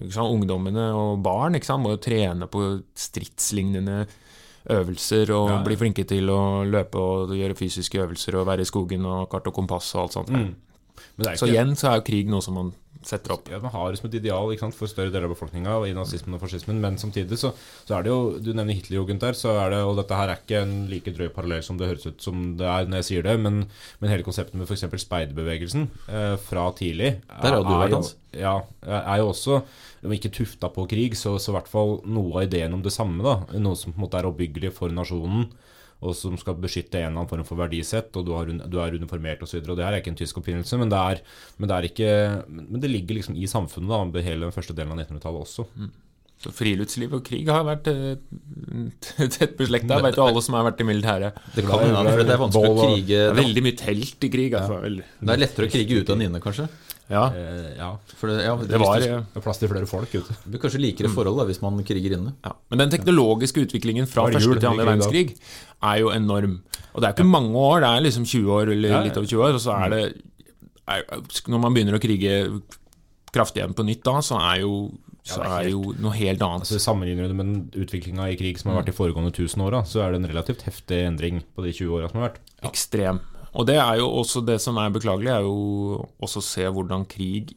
[0.07, 2.63] ikke ungdommene og barn, ikke må jo trene på
[2.97, 4.05] stridslignende
[4.73, 5.65] øvelser og Ja, ja.
[5.65, 9.47] bli flinke til å løpe og gjøre fysiske øvelser og være i skogen og kart
[9.47, 10.33] og kompass og alt sånt.
[10.33, 10.57] Men
[11.23, 12.73] det er Så igjen så er jo krig noe som man
[13.07, 13.49] setter opp.
[13.51, 16.43] ja, Man har liksom et ideal sant, for større deler av befolkninga i nazismen og
[16.43, 17.53] fascismen, men samtidig så,
[17.87, 20.43] så er det jo Du nevner Hitlerjugend der, så er det Og dette her er
[20.43, 23.27] ikke en like drøy parallell som det høres ut som det er når jeg sier
[23.27, 23.65] det, men,
[24.01, 24.87] men hele konseptet med f.eks.
[25.07, 28.15] speiderbevegelsen eh, fra tidlig Der har du vært, Hans.
[28.37, 29.63] Ja, er jo også
[30.07, 32.93] om ikke tufta på krig, så, så i hvert fall noe av ideen om det
[32.95, 33.23] samme.
[33.25, 35.49] da Noe som på en måte er oppbyggelig for nasjonen,
[36.05, 38.97] og som skal beskytte en eller annen form for verdisett, og du, har, du er
[38.99, 39.63] uniformert osv.
[39.65, 41.23] Det her er ikke en tysk oppfinnelse, men det, er,
[41.57, 42.11] men det er ikke
[42.47, 45.67] Men det ligger liksom i samfunnet, da, med hele den første delen av 1900-tallet også.
[46.37, 48.19] Så Friluftsliv og krig har vært eh,
[49.39, 51.39] tett beslekta, vet jo alle som har vært i militæret.
[51.55, 54.59] Det kan hende, det er vanskelig å krige Det er veldig mye telt i krig,
[54.59, 54.83] altså.
[54.85, 55.07] Ja.
[55.23, 56.69] Det er lettere å krige ute enn inne, kanskje.
[57.11, 57.89] Ja, Eh, ja.
[58.19, 60.27] For det, ja, det var eh, Det er plass til flere folk ute.
[60.45, 62.33] Det blir kanskje likere forhold da, hvis man kriger inne.
[62.45, 62.53] ja.
[62.71, 65.37] Men den teknologiske utviklingen fra første til andre verdenskrig
[65.83, 66.57] er jo enorm.
[66.95, 69.05] Og det er ikke mange år, det er liksom 20 år eller Ja, ja.
[69.07, 70.03] litt over 20 år, og så er det
[70.89, 71.03] er,
[71.51, 72.35] Når man begynner å krige
[73.35, 74.73] kraftig igjen på nytt da, så er jo,
[75.27, 76.65] så Ja, det er er jo noe helt annet.
[76.65, 79.83] Altså Sammenligner du det med utviklinga i krig som har vært de foregående 1000 åra,
[79.85, 82.41] så er det en relativt heftig endring på de 20 åra som har vært.
[82.65, 83.21] ekstrem.
[83.57, 87.07] Og det er jo også det som er beklagelig, er jo også å se hvordan
[87.09, 87.57] krig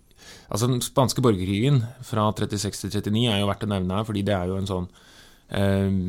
[0.50, 4.24] Altså Den spanske borgerkrigen fra 36 til 39 er jo verdt å nevne her, fordi
[4.26, 4.88] det er jo en sånn
[5.54, 6.00] eh,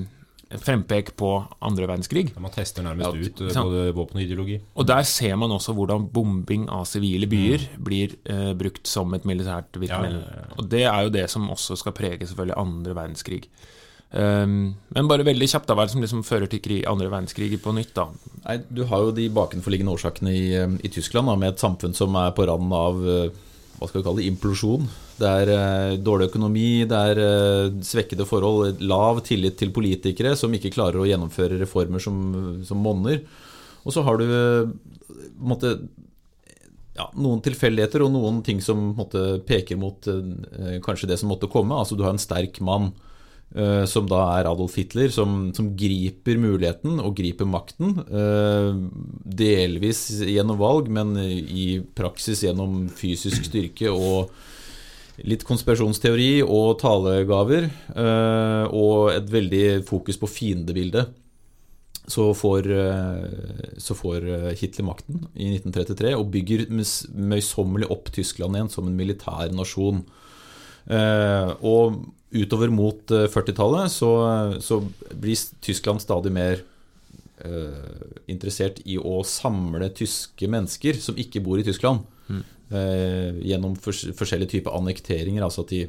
[0.59, 1.31] frempek på
[1.63, 2.33] andre verdenskrig.
[2.35, 4.57] Ja, man tester nærmest Ja, ut eh, både våpen og ideologi.
[4.75, 9.29] Og der ser man også hvordan bombing av sivile byer blir eh, brukt som et
[9.29, 10.25] militært virkemiddel.
[10.25, 10.49] Ja.
[10.57, 13.47] Og det er jo det som også skal prege selvfølgelig andre verdenskrig.
[14.11, 17.11] Um, men bare veldig kjapt, da, hva er det som liksom fører til krig, andre
[17.13, 17.93] verdenskrig på nytt?
[17.95, 18.09] da?
[18.43, 21.95] Nei, Du har jo de bakenforliggende årsakene i, eh, i Tyskland, da, med et samfunn
[21.95, 23.39] som er på randen av eh,
[23.79, 24.89] hva skal vi kalle det, implosjon.
[25.21, 30.53] Det er eh, dårlig økonomi, det er eh, svekkede forhold, lav tillit til politikere som
[30.53, 32.19] ikke klarer å gjennomføre reformer som,
[32.67, 33.23] som monner.
[33.87, 34.73] Og så har du eh,
[35.39, 35.77] måte,
[36.99, 41.49] ja, noen tilfeldigheter og noen ting som måtte, peker mot eh, kanskje det som måtte
[41.53, 41.79] komme.
[41.79, 42.91] Altså Du har en sterk mann
[43.91, 47.97] som da er Adolf Hitler, som, som griper muligheten og griper makten.
[48.07, 48.77] eh,
[49.25, 54.31] delvis gjennom valg, men i praksis gjennom fysisk styrke og
[55.27, 57.71] litt konspirasjonsteori og talegaver.
[57.95, 61.17] eh, og et veldig fokus på fiendebildet.
[62.11, 66.67] Så får, eh, så får eh, Hitler makten i 1933 og bygger
[67.15, 70.05] møysommelig opp Tyskland igjen som en militær nasjon.
[70.91, 72.01] Eh, og
[72.35, 74.11] utover mot eh, 40-tallet så,
[74.63, 74.81] så
[75.15, 76.63] blir Tyskland stadig mer
[77.45, 84.05] eh, interessert i å samle tyske mennesker som ikke bor i Tyskland, eh, gjennom fors
[84.19, 85.47] forskjellige typer annekteringer.
[85.47, 85.85] Altså at de,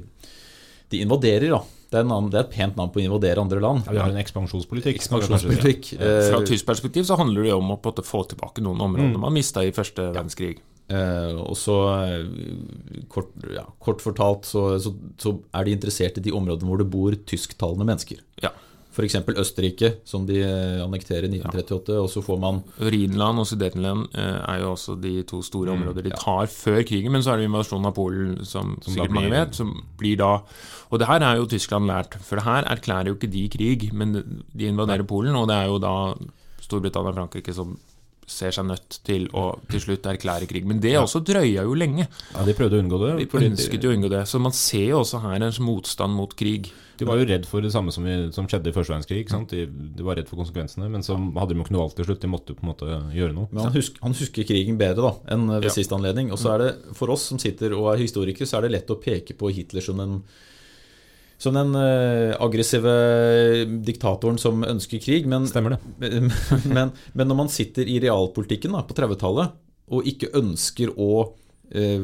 [0.93, 1.61] de invaderer, da.
[1.91, 3.81] Det er, en annen, det er et pent navn på å invadere andre land.
[3.83, 5.01] Ja, Vi har en ekspansjonspolitikk.
[5.01, 5.89] Ekspansjonspolitikk.
[5.99, 8.79] Fra Eh, tysk perspektiv så handler det om å på en måte få tilbake noen
[8.85, 10.61] områder man mista i første verdenskrig.
[10.91, 14.91] Eh, og så, eh, kort, ja, kort fortalt, så, så,
[15.21, 18.19] så er de interessert i de områdene hvor det bor tysktalende mennesker.
[18.43, 18.51] Ja.
[18.91, 19.15] F.eks.
[19.39, 21.95] Østerrike, som de eh, annekterer i 1938.
[21.95, 26.09] Og så får man Rhinland og Sudetenland er jo også de to store Mm, områder
[26.09, 27.13] de tar før krigen.
[27.15, 30.33] Men så er det invasjonen av Polen, som, Som sikkert mange vet, som blir da
[30.91, 33.87] Og det her er jo Tyskland lært, for det her erklærer jo ikke de krig,
[33.95, 35.95] men de invaderer Polen, og det er jo da
[36.59, 37.77] Storbritannia og Frankrike som
[38.27, 40.65] ser seg nødt til å til slutt erklære krig.
[40.69, 42.07] Men det også drøya jo lenge.
[42.35, 43.29] Ja, De prøvde å unngå det.
[43.31, 44.25] De ønsket jo å unngå det.
[44.29, 46.71] Så man ser jo også her en motstand mot krig.
[47.01, 49.23] De var jo redd for det samme som, vi, som skjedde i første verdenskrig.
[49.23, 49.49] ikke sant?
[49.49, 52.05] De, de var redd for konsekvensene, men så hadde de jo ikke noe valg til
[52.05, 52.21] slutt.
[52.21, 53.47] De måtte jo på en måte gjøre noe.
[53.49, 55.73] Men han husker, han husker krigen bedre da, enn ved Ja.
[55.73, 56.29] sist anledning.
[56.31, 58.93] Og så er det, for oss som sitter og er historikere, så er det lett
[58.93, 60.19] å peke på Hitler som den,
[61.41, 62.93] som den uh, aggressive
[63.85, 65.27] diktatoren som ønsker krig.
[65.29, 66.11] Men, Stemmer det.
[66.75, 69.57] men, men når man sitter i realpolitikken da, på 30-tallet
[69.91, 71.11] og ikke ønsker å
[71.75, 72.03] eh,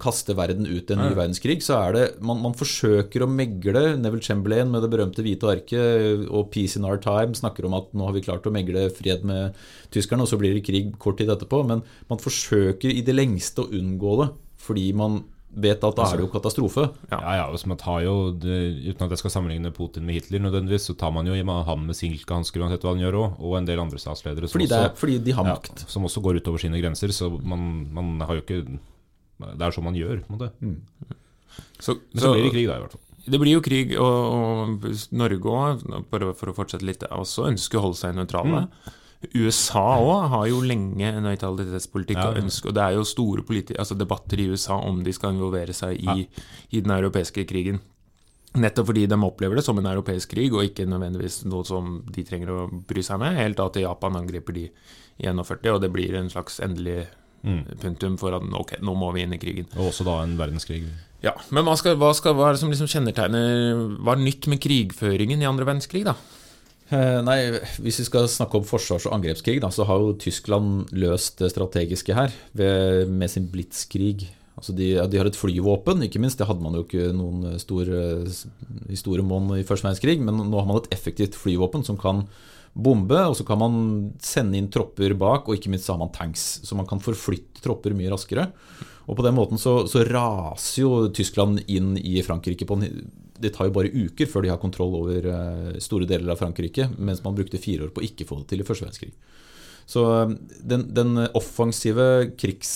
[0.00, 3.96] kaste verden ut i en ny verdenskrig, så er det man, man forsøker å megle.
[3.98, 7.90] Neville Chamberlain med det berømte hvite arket og Peace in our time snakker om at
[7.96, 9.58] nå har vi klart å megle fred med
[9.94, 11.64] tyskerne, og så blir det krig kort tid etterpå.
[11.68, 14.30] Men man forsøker i det lengste å unngå det,
[14.62, 16.86] fordi man vet at da er det jo katastrofe.
[17.10, 20.40] Ja, ja, hvis man tar jo, det, Uten at jeg skal sammenligne Putin med Hitler,
[20.46, 23.58] nødvendigvis, så tar man jo i han med silkehansker uansett hva han gjør òg, og
[23.58, 25.84] en del andre statsledere som, Fordi, det er, også, fordi de har ja, makt.
[25.92, 27.12] som også går utover sine grenser.
[27.12, 28.62] Så man, man har jo ikke
[29.42, 30.52] Det er sånn man gjør, på en måte.
[31.82, 33.06] Så, Men så blir det krig, da, i hvert fall.
[33.22, 37.78] Det blir jo krig, og, og Norge òg, bare for å fortsette litt, også ønsker
[37.78, 38.64] å holde seg nøytrale.
[39.34, 43.44] USA òg har jo lenge en nøytralitetspolitikk, Ja, og, ønske, og det er jo store
[43.78, 46.26] altså debatter i USA om de skal involvere seg i,
[46.70, 47.80] i den europeiske krigen.
[48.52, 52.24] Nettopp fordi de opplever det som en europeisk krig, og ikke nødvendigvis noe som de
[52.24, 53.38] trenger å bry seg med.
[53.38, 57.06] Helt da til Japan angriper de i 41, og det blir en slags endelig
[57.42, 57.64] Mm.
[57.82, 59.66] punktum for at ok, nå må vi inn i krigen.
[59.74, 60.84] Og også da en verdenskrig.
[61.24, 64.46] Ja, Men hva, skal, hva, skal, hva er det som liksom kjennetegner Hva er nytt
[64.50, 66.14] med krigføringen i andre verdenskrig, da?
[66.90, 67.38] Eh, Nei,
[67.80, 71.52] Hvis vi skal snakke om forsvars- og angrepskrig, da, så har jo Tyskland løst det
[71.54, 74.28] strategiske her ved, med sin blitskrig.
[74.56, 76.38] Altså de, de har et flyvåpen, ikke minst.
[76.38, 78.28] Det hadde man jo ikke noen stor eh,
[78.98, 82.26] store monn i første verdenskrig, men nå har man et effektivt flyvåpen som kan
[82.72, 83.74] bombe, og så kan man
[84.24, 87.64] sende inn tropper bak, og ikke minst så har man tanks, så man kan forflytte
[87.64, 88.48] tropper mye raskere.
[89.10, 92.86] Og på den måten så, så raser jo Tyskland inn i Frankrike på en
[93.42, 96.88] Det tar jo bare uker før de har kontroll over eh, store deler av Frankrike,
[96.98, 99.12] mens man brukte fire år på å ikke få det til i første verdenskrig.
[99.90, 100.34] Så eh,
[100.72, 102.74] den, den offensive krigs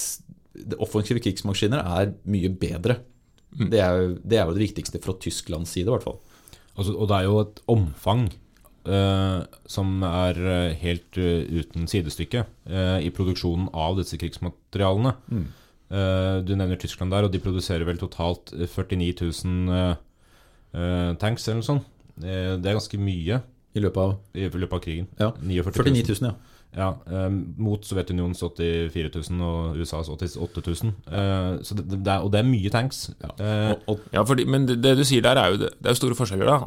[0.81, 2.95] offensive krigsmaskiner er mye bedre.
[3.57, 6.17] Det er, jo- det er jo det viktigste fra Tysklands side, i hvert fall.
[6.77, 8.25] Altså, og det er jo et omfang
[8.89, 10.41] eh, som er
[10.81, 15.13] helt uh, uten sidestykke eh, i produksjonen av disse krigsmaterialene.
[15.93, 19.13] Eh, du nevner Tyskland der, og de produserer vel totalt eh, 49
[19.45, 19.97] 000
[20.77, 21.89] eh, eh, tanks eller noe sånt.
[22.17, 23.43] Uh, det er ganske mye
[23.77, 25.09] I løpet av i løpet av krigen.
[25.21, 25.73] ja, 49 000.
[25.73, 26.37] 49 000, ja.
[26.77, 30.91] Ja, eh, mot Sovjetunionens 84 000 og USAs 88 000.
[31.09, 33.11] Eh, så det, det er, og det er mye tanks.
[33.39, 35.87] Eh, Og, og, Ja, fordi, Men det, det du sier der, er jo, det det
[35.89, 36.59] er jo store forskjeller, da.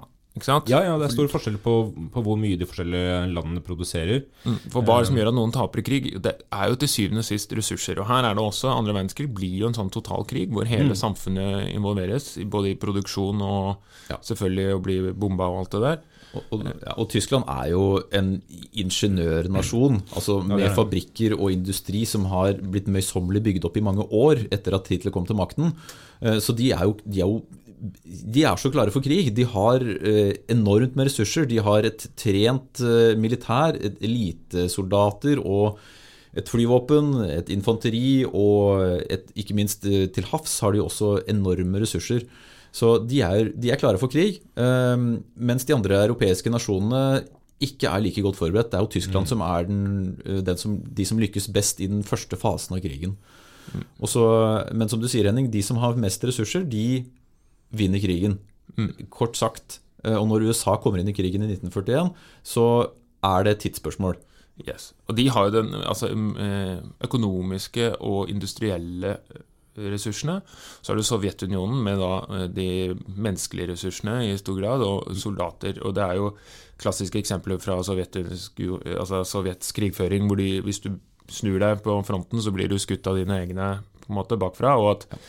[0.69, 1.71] Ja, ja, det er stor forskjell på,
[2.13, 4.21] på hvor mye de forskjellige landene produserer.
[4.45, 6.05] Mm, For hva er det som gjør at noen taper i krig?
[6.21, 7.99] Det er jo til syvende og sist ressurser.
[7.99, 11.73] Og her er det også Andre verdenskrig blir jo en sånn totalkrig hvor hele samfunnet
[11.73, 13.75] involveres, både i produksjon og
[14.09, 14.17] Ja.
[14.25, 15.99] selvfølgelig å bli bomba og alt det der.
[16.33, 18.41] og, og, ja, og Tyskland er jo en
[18.73, 24.05] ingeniørnasjon, altså med er fabrikker og industri som har blitt møysommelig bygd opp i mange
[24.13, 25.73] år etter at Hitler kom til makten.
[26.21, 27.41] Eh, Så de er jo, de er jo
[27.79, 29.31] de er så klare for krig.
[29.35, 31.47] De har eh, enormt med ressurser.
[31.49, 35.79] De har et trent eh, militær, elitesoldater og
[36.37, 41.81] et flyvåpen, et infanteri og et, ikke minst eh, til havs har de også enorme
[41.81, 42.27] ressurser.
[42.75, 45.07] Så de er, de er klare for krig, eh,
[45.39, 47.23] mens de andre europeiske nasjonene
[47.63, 48.69] ikke er like godt forberedt.
[48.71, 49.81] Det er jo Tyskland som er den,
[50.47, 53.17] den som, de som lykkes best i den første fasen av krigen.
[53.99, 54.25] Og så,
[54.73, 57.03] men som du sier, Henning, de som har mest ressurser, de
[57.69, 58.39] vinner krigen.
[59.09, 59.79] Kort sagt.
[60.03, 62.65] Eh, Og når USA kommer inn i krigen i 1941, så
[63.23, 64.17] er det et tidsspørsmål.
[64.67, 64.93] Yes.
[65.07, 69.43] Og de har jo den altså, um, eh, økonomiske og industrielle eh,
[69.91, 70.41] ressursene.
[70.81, 75.79] Så er det Sovjetunionen med da de menneskelige ressursene i stor grad, og soldater.
[75.87, 76.33] Og det er jo
[76.79, 78.59] klassiske eksempler fra sovjetisk,
[78.97, 80.91] altså sovjetsk krigføring, hvor de, hvis du
[81.31, 84.75] snur deg på fronten, så blir du skutt av dine egne på en måte bakfra.
[84.79, 85.19] og at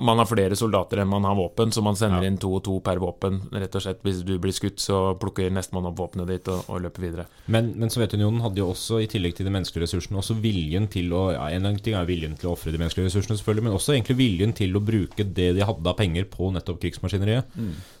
[0.00, 2.28] man har flere soldater enn man har våpen, så man sender Ja.
[2.30, 3.42] inn to og to per våpen.
[3.52, 4.00] rett og slett.
[4.02, 7.26] Hvis du blir skutt, så plukker nestemann opp våpenet ditt og, og løper videre.
[7.46, 11.12] Men, men Sovjetunionen hadde jo også, i tillegg til de menneskelige ressursene, også viljen til
[11.12, 13.92] å ja, En ting er viljen til å ofre de menneskelige ressursene, selvfølgelig, men også
[13.92, 17.44] egentlig viljen til å bruke det de hadde av penger på nettopp krigsmaskineriet.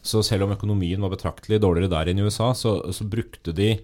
[0.02, 3.78] Så selv om økonomien var betraktelig dårligere der enn i USA, så, så brukte de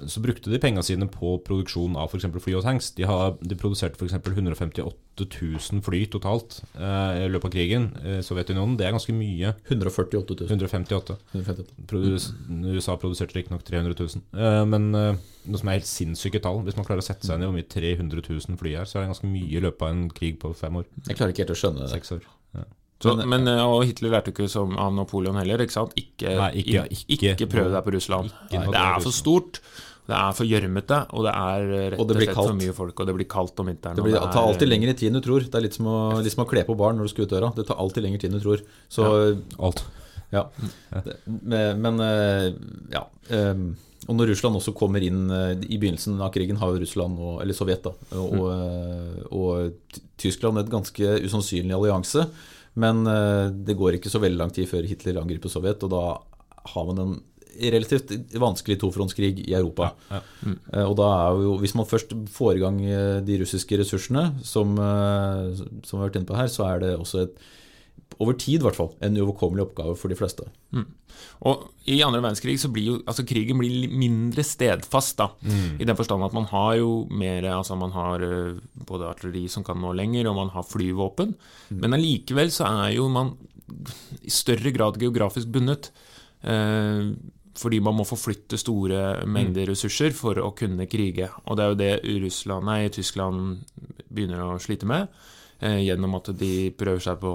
[0.00, 2.26] så brukte de pengene sine på produksjon av f.eks.
[2.42, 2.90] fly og tanks.
[2.98, 4.16] De, har, de produserte f.eks.
[4.16, 7.88] 158 000 fly totalt eh, i løpet av krigen.
[8.02, 9.54] Eh, Sovjetunionen, det er ganske mye.
[9.68, 10.50] 148 000.
[10.50, 11.18] 158.
[11.36, 11.86] 158.
[11.90, 14.24] Produs USA produserte riktignok 300 000.
[14.34, 16.62] Eh, men eh, noe som er helt sinnssyke tall.
[16.66, 18.98] Hvis man klarer å sette seg inn i hvor mye 300 000 fly er, så
[18.98, 20.88] er det ganske mye i løpet av en krig på fem år.
[21.04, 21.92] Jeg klarer ikke helt å skjønne det.
[21.94, 22.26] Seks år.
[22.58, 22.66] Ja.
[23.02, 25.58] Så, Men- men, eh, og Hitler lærte ikke som av Napoleon heller.
[25.60, 25.92] Ikke sant?
[25.98, 28.30] Ikke, Nei, ikke- ikke, ikke- prøv deg på Russland.
[28.52, 29.60] Nei, det er for stort,
[30.06, 32.62] det er for gjørmete, og det er eh, rett Og og, slett blir for kaldt.
[32.62, 33.00] mye folk.
[33.00, 33.96] Og det blir kaldt om vinteren.
[33.96, 35.40] Det blir, det, er- tar alltid lengre tid enn du tror.
[35.40, 37.30] Det er litt som å, litt som å kle på barn når du skal ut
[37.30, 37.54] døra.
[37.54, 38.60] Det tar alltid lengre tid enn du tror.
[38.88, 39.84] Så Alt.
[40.32, 40.46] ja.
[41.04, 42.52] Det- Men, men eh,
[42.92, 43.04] ja.
[43.30, 43.54] eh,
[44.06, 47.40] Og når Russland også kommer inn eh, I begynnelsen av krigen har jo Russland, og,
[47.40, 52.26] eller Sovjet, da, og, eh, og Ty- Tyskland et ganske usannsynlig allianse.
[52.80, 56.02] Men eh, det går ikke så veldig lang tid før Hitler angriper Sovjet, og da
[56.74, 57.14] har man en
[57.70, 58.10] relativt
[58.42, 59.92] vanskelig tofrontskrig i Europa.
[60.10, 60.20] Ja.
[60.72, 64.32] Eh, Og da er jo, Hvis man først får i gang eh, de russiske ressursene,
[64.42, 67.38] som, som vi har vært inne på her, så er det også et,
[68.22, 70.46] over tid i hvert fall, en uoverkommelig oppgave for de fleste.
[71.46, 75.30] Og I andre verdenskrig så blir jo altså krigen blir mindre stedfast, da.
[75.80, 79.64] I den forstand at man har jo mer Altså man har eh, både artilleri som
[79.64, 81.34] kan nå lenger, og man har flyvåpen.
[81.70, 83.34] Men allikevel så er jo man
[84.22, 85.90] i større grad geografisk bundet.
[86.42, 87.14] Eh,
[87.54, 91.28] fordi man må forflytte store mengder ressurser for å kunne krige.
[91.46, 93.62] Og det er jo det Russland, nei, Tyskland
[94.10, 95.08] begynner å slite med.
[95.64, 97.30] Eh, gjennom at de prøver seg på,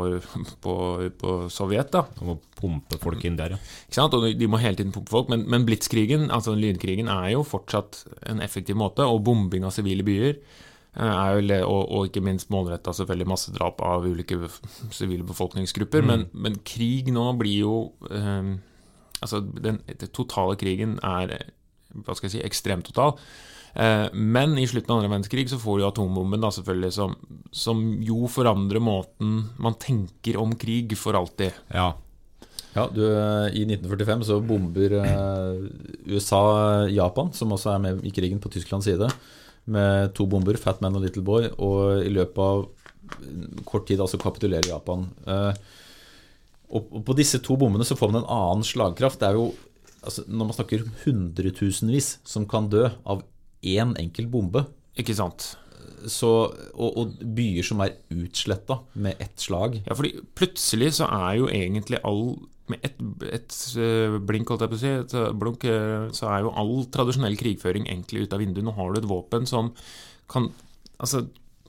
[0.61, 0.73] på,
[1.17, 1.89] på Sovjet.
[1.95, 3.59] da De må pumpe folk inn der, ja.
[3.87, 4.13] ikke sant?
[4.13, 8.03] Og de må hele tiden pumpe folk, men, men blitskrigen, altså lynkrigen, er jo fortsatt
[8.29, 12.21] en effektiv måte, og bombing av sivile byer eh, er jo, le- og, og ikke
[12.27, 14.37] minst målretta selvfølgelig massedrap av ulike
[14.93, 16.05] sivile befolkningsgrupper.
[16.05, 17.77] Men, men krig nå blir jo
[18.11, 18.57] eh,
[19.19, 21.47] Altså, den, den totale krigen er eh,
[22.05, 23.17] hva skal jeg si, ekstremt total.
[23.75, 27.15] Eh, Men i slutten av andre verdenskrig så får du atombomben, da selvfølgelig, som,
[27.51, 31.51] som jo forandrer måten man tenker om krig for alltid.
[31.73, 31.91] ja.
[32.75, 35.63] Ja, du, eh, I 1945 så bomber eh,
[36.05, 39.07] USA Japan, som også er med i krigen på Tysklands side,
[39.65, 42.67] med to bomber, Fat Man og Little Boy, og i løpet av
[43.65, 45.07] kort tid altså kapitulerer Japan.
[46.69, 49.17] Og på disse to bommene så får man en annen slagkraft.
[49.21, 49.47] Det er jo,
[50.03, 53.23] altså, Når man snakker hundretusenvis som kan dø av
[53.63, 54.65] én enkelt bombe,
[54.99, 55.55] Ikke sant?
[56.07, 56.29] så,
[56.73, 61.49] og, og byer som er utsletta med ett slag Ja, fordi plutselig så er jo
[61.51, 62.39] egentlig all
[62.71, 63.01] Med ett
[63.33, 66.51] et, eh, blink, holdt jeg på å si, et eh, blunk, eh, så er jo
[66.53, 68.63] all tradisjonell krigføring egentlig ute av vinduet.
[68.67, 69.71] Nå har du et våpen som
[70.29, 70.51] kan
[71.01, 71.23] altså,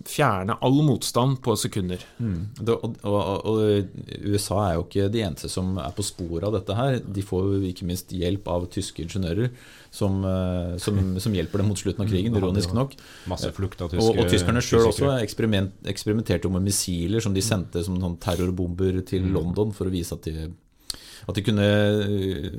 [0.09, 2.03] fjerne all motstand på sekunder.
[2.17, 6.57] Det, og, og, og USA er jo ikke de eneste som er på sporet av
[6.57, 6.99] dette her.
[7.05, 9.51] De får jo ikke minst hjelp av tyske ingeniører
[9.91, 12.97] som, eh, som, som hjelper dem mot slutten av krigen, ironisk nok.
[13.31, 17.37] Masse flukt av tyske Og, og tyskerne sjøl også eksperiment, eksperimenterte jo med missiler som
[17.37, 19.35] de sendte som sånn terrorbomber til Mm.
[19.37, 20.49] London for å vise at de,
[21.29, 22.51] at de kunne øh,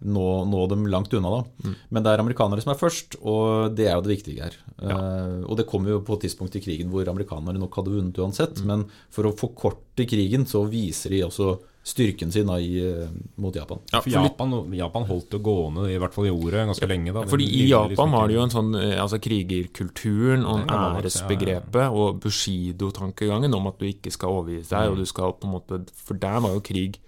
[0.00, 1.30] nå, nå dem langt unna.
[1.30, 1.68] da.
[1.68, 1.74] Mm.
[1.90, 4.56] Men det er amerikanere som er først, og det er jo det viktige her.
[4.80, 8.18] Eh, og det kommer jo på et tidspunkt i krigen hvor amerikanere nok hadde vunnet
[8.22, 8.66] uansett, Mm.
[8.66, 13.08] men for å forkorte krigen så viser de også styrken sin da, i, eh,
[13.40, 13.78] mot Japan.
[13.92, 17.12] Ja, For Japan, Japan holdt det gående, i hvert fall i ordet, ganske lenge.
[17.12, 21.88] da Fordi i Japan liksom har de jo en sånn eh, altså krigerkulturen og æresbegrepet
[21.90, 24.92] og Bushido-tankegangen om at du ikke skal overgi deg, Mm.
[24.92, 26.98] og du skal på en måte For der var jo krig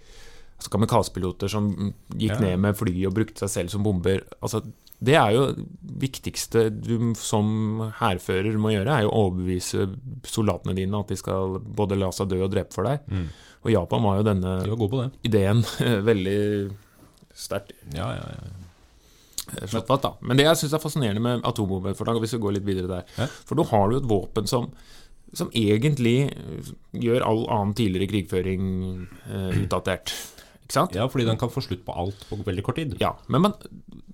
[0.71, 2.39] Kamikaze-piloter som gikk Ja.
[2.39, 4.21] ned med fly og brukte seg selv som bomber.
[4.41, 4.61] Altså,
[5.03, 5.47] det er jo
[5.99, 9.89] viktigste du som hærfører må gjøre, er jo å overbevise
[10.23, 12.99] soldatene dine at de skal både la seg dø og drepe for deg.
[13.11, 13.27] Mm.
[13.65, 15.09] Og Japan var jo denne var på det.
[15.27, 15.63] ideen
[16.09, 16.37] veldig
[17.33, 19.67] sterkt Ja, ja, ja.
[19.67, 20.13] slått fast, da.
[20.21, 23.27] Men det jeg syns er fascinerende med atombombeforslag, hvis vi går litt videre der Ja.
[23.45, 24.69] For da har du et våpen som,
[25.33, 26.31] som egentlig
[26.93, 30.13] gjør all annen tidligere krigføring eh, utdatert.
[30.63, 30.95] Ikke sant?
[30.95, 32.95] ja, fordi den kan få slutt på alt på veldig kort tid.
[33.03, 33.57] Ja, men man,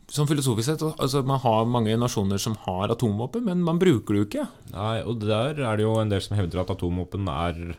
[0.10, 4.24] som filosofisk sett, altså man har mange nasjoner som har atomvåpen, men man bruker det
[4.24, 4.48] jo ikke.
[4.74, 7.78] Nei, og der er det jo en del som hevder at atomvåpen er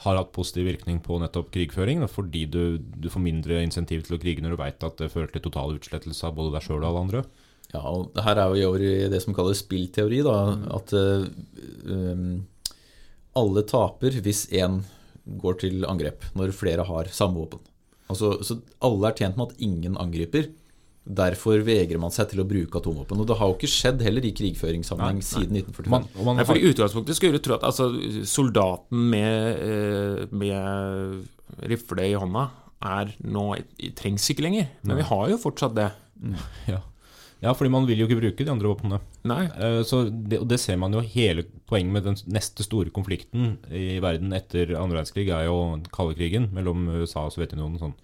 [0.00, 4.20] har hatt positiv virkning på nettopp krigføring, fordi du, du får mindre insentiv til å
[4.22, 6.88] krige når du veit at det fører til total utslettelse av både deg sjøl og
[6.88, 7.22] alle andre.
[7.70, 10.38] Ja, og det her er jo i år i det som kalles spillteori, da,
[10.78, 11.28] at uh,
[11.84, 12.40] um,
[13.38, 14.80] alle taper hvis én
[15.40, 17.62] går til angrep, når flere har samme våpen.
[18.10, 20.50] Altså, så alle er tjent med at ingen angriper.
[21.10, 23.22] Derfor vegrer man seg til å bruke atomvåpen.
[23.22, 25.90] Og det har jo ikke skjedd heller i krigføringssammenheng Nei, siden 1945.
[25.94, 27.88] Man, man Nei, for I utgangspunktet skulle du tro at altså,
[28.28, 32.44] soldaten med, eh, med rifle i hånda
[32.90, 33.46] er nå,
[33.98, 34.70] trengs ikke lenger.
[34.86, 35.90] Men vi har jo fortsatt det.
[36.70, 36.82] ja.
[37.40, 38.98] Ja, fordi man vil jo ikke bruke de andre våpnene.
[39.24, 39.44] Nei.
[39.56, 43.54] Eh, Så det, og det ser man jo hele poenget med den neste store konflikten
[43.72, 47.94] i verden etter andre verdenskrig, er jo kaldekrigen mellom USA og Sovjetunionen, sånn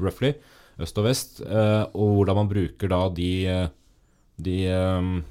[0.00, 0.32] roughly,
[0.80, 1.40] øst og vest.
[1.44, 3.68] eh, Og hvordan man bruker da de, eh,
[4.40, 5.22] de eh,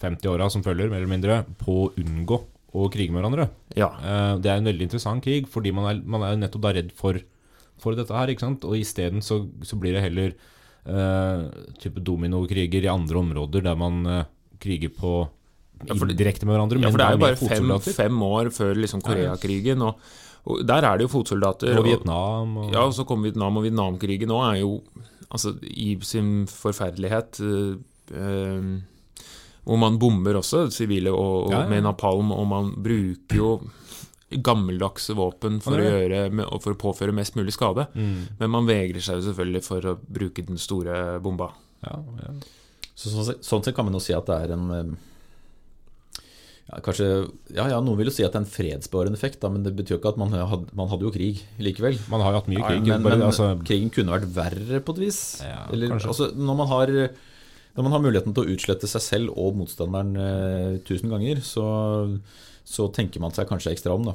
[0.00, 2.40] 50 åra som følger, mer eller mindre, på å unngå
[2.74, 3.50] å krige med hverandre.
[3.76, 3.90] Ja.
[4.40, 7.18] Det er en veldig interessant krig, fordi man er, man er nettopp da redd for,
[7.78, 8.28] for dette her.
[8.32, 8.64] ikke sant?
[8.64, 10.32] Og isteden så, så blir det heller
[11.78, 14.24] type dominokriger i andre områder, der man eh,
[14.62, 15.28] kriger på
[15.82, 16.80] direkte med hverandre.
[16.82, 19.98] ja, for det er jo bare fem, fem år før liksom Koreakrigen, og,
[20.46, 21.76] og der er det jo fotsoldater.
[21.78, 24.80] Og Vietnam og Ja, og så kom Vietnam, og Vietnamkrigen nå er jo
[25.30, 27.76] altså, i sin forferdelighet eh,
[28.14, 28.72] eh,
[29.62, 31.68] Hvor man bomber også sivile og, og Ja, ja.
[31.70, 33.52] med napalm, og man bruker jo
[34.40, 36.24] gammeldagse våpen for, å, gjøre,
[36.62, 37.86] for å påføre mest mulig skade.
[37.94, 38.38] Mm.
[38.40, 41.50] Men man vegrer seg jo selvfølgelig for å bruke den store bomba.
[41.84, 42.34] Ja, ja.
[42.92, 44.90] Så, sånn, sett- sånn sett kan man jo si at det er en eh,
[46.70, 47.06] ja, kanskje,
[47.56, 49.72] ja, ja, Noen vil jo si at det er en fredsbevarende effekt, da, men det
[49.76, 51.98] betyr jo ikke at man hadde, man hadde jo krig likevel.
[52.12, 52.86] Man har jo hatt mye krig.
[52.86, 55.18] men bare, men altså, krigen kunne vært verre på et vis.
[55.44, 56.92] Ja, Eller, altså, når, man har,
[57.74, 61.66] når man har muligheten til å utslette seg selv og motstanderen eh, tusen ganger, så,
[62.64, 64.10] så tenker man seg kanskje ekstra om.
[64.10, 64.14] da.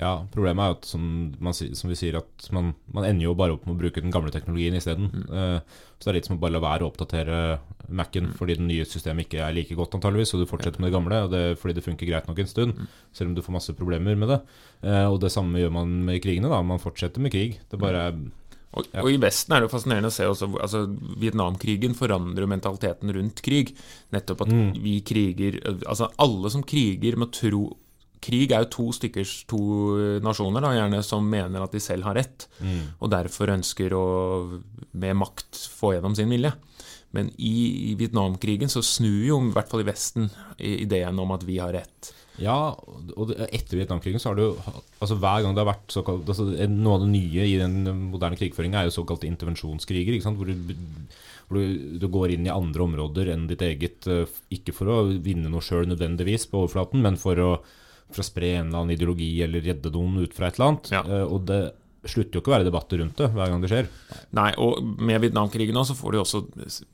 [0.00, 1.02] ja, Problemet er jo at som,
[1.42, 4.14] man, som vi sier, at man, man ender jo bare opp med å bruke den
[4.14, 5.10] gamle teknologien isteden.
[5.28, 5.60] Uh,
[5.96, 7.40] så det er litt som å bare la være å oppdatere
[7.88, 10.96] Mac-en fordi det nye systemet ikke er like godt, antageligvis, og du fortsetter med det
[10.96, 12.80] gamle og det, fordi det funker greit nok en stund,
[13.16, 14.40] selv om du får masse problemer med det.
[14.82, 16.50] Eh, og det samme gjør man med krigene.
[16.52, 17.60] da, Man fortsetter med krig.
[17.70, 18.18] Det bare er
[18.76, 19.00] Og, Ja.
[19.02, 20.82] og i Vesten er det jo fascinerende å se også altså,
[21.18, 23.74] Vietnamkrigen forandrer mentaliteten rundt krig.
[24.12, 24.82] Nettopp at Mm.
[24.82, 27.76] vi kriger Altså alle som kriger, må tro
[28.26, 29.58] Krig er jo to stykkers to
[30.24, 32.46] nasjoner, da, gjerne som mener at de selv har rett,
[33.00, 34.62] og derfor ønsker å
[34.94, 36.52] med makt få gjennom sin vilje.
[37.12, 41.44] Men i, i Vietnamkrigen så snur jo, i hvert fall i Vesten, ideen om at
[41.44, 42.10] vi har rett.
[42.42, 42.56] Ja,
[43.16, 44.42] og etter Vietnamkrigen så har du
[45.00, 47.78] altså Hver gang det har vært såkalt altså Noe av det nye i den
[48.12, 50.18] moderne krigføringa er jo såkalte intervensjonskriger.
[50.26, 50.76] Hvor, du,
[51.48, 54.06] hvor du, du går inn i andre områder enn ditt eget.
[54.10, 57.50] eh, Ikke for å vinne noe sjøl nødvendigvis på overflaten, men for å,
[58.12, 60.92] for å spre en eller annen ideologi eller redde noen ut fra et eller annet.
[60.92, 61.02] Ja.
[61.08, 61.62] Eh, Og det
[62.06, 63.88] slutter jo ikke å være debatter rundt det hver gang det skjer.
[64.38, 66.44] Nei, og med Vietnamkrigen nå så får du også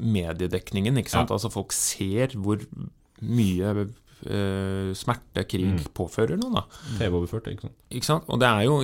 [0.00, 1.28] mediedekningen, ikke sant?
[1.32, 1.36] Ja.
[1.36, 2.62] Altså folk ser hvor
[3.22, 3.74] mye
[4.26, 5.92] eh, smerte krig Mm.
[5.94, 6.64] påfører noen, da.
[6.98, 7.76] TV-overført, ikke sant.
[7.90, 8.24] Ikke sant?
[8.28, 8.78] Og det er jo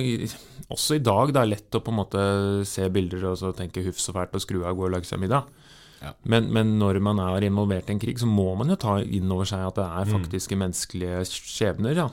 [0.69, 3.83] også i dag det er lett å på en måte se bilder og så tenke
[3.85, 5.45] huff så fælt og skru av og gå og lage seg middag.
[6.01, 6.13] Ja.
[6.23, 9.29] Men, men når man er involvert i en krig, så må man jo ta inn
[9.31, 10.13] over seg at det er Mm.
[10.21, 11.95] faktiske menneskelige skjebner.
[11.95, 12.09] Ja.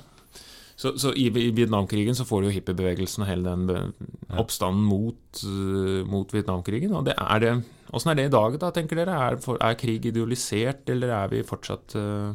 [0.77, 3.95] Så, så i, Vietnamkrigen så får du jo hippiebevegelsen og hele den
[4.37, 5.17] oppstanden mot,
[5.47, 6.93] uh, mot Vietnamkrigen.
[6.93, 7.55] Og det er det
[7.95, 9.15] Åssen er det i dag, da, tenker dere?
[9.15, 12.35] Er, er krig idealisert, eller er vi fortsatt uh,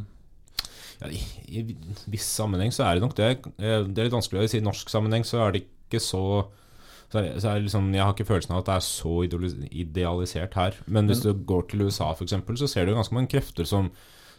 [1.02, 1.78] Ja, I i
[2.14, 3.32] viss sammenheng så er det nok det.
[3.60, 4.62] Eh, Det er litt vanskelig å si.
[4.62, 6.24] I norsk sammenheng så er det ikke så
[7.12, 9.16] så er, så er liksom, Jeg har ikke følelsen av at det er så
[9.76, 10.78] idealisert her.
[10.88, 13.89] Men hvis du går til USA f.eks., så ser du ganske mange krefter som,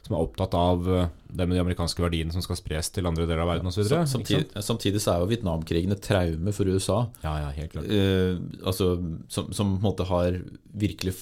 [0.06, 3.26] som er opptatt av eh, det med de amerikanske verdiene som skal spres til andre
[3.28, 3.84] deler av verden osv.
[4.08, 6.98] Samtidig, samtidig så er jo Vietnamkrigen et traume for USA.
[7.24, 7.92] Ja, ja, helt klart.
[7.92, 8.94] Eh, altså,
[9.28, 10.40] som, som på en måte har
[10.72, 11.12] virkelig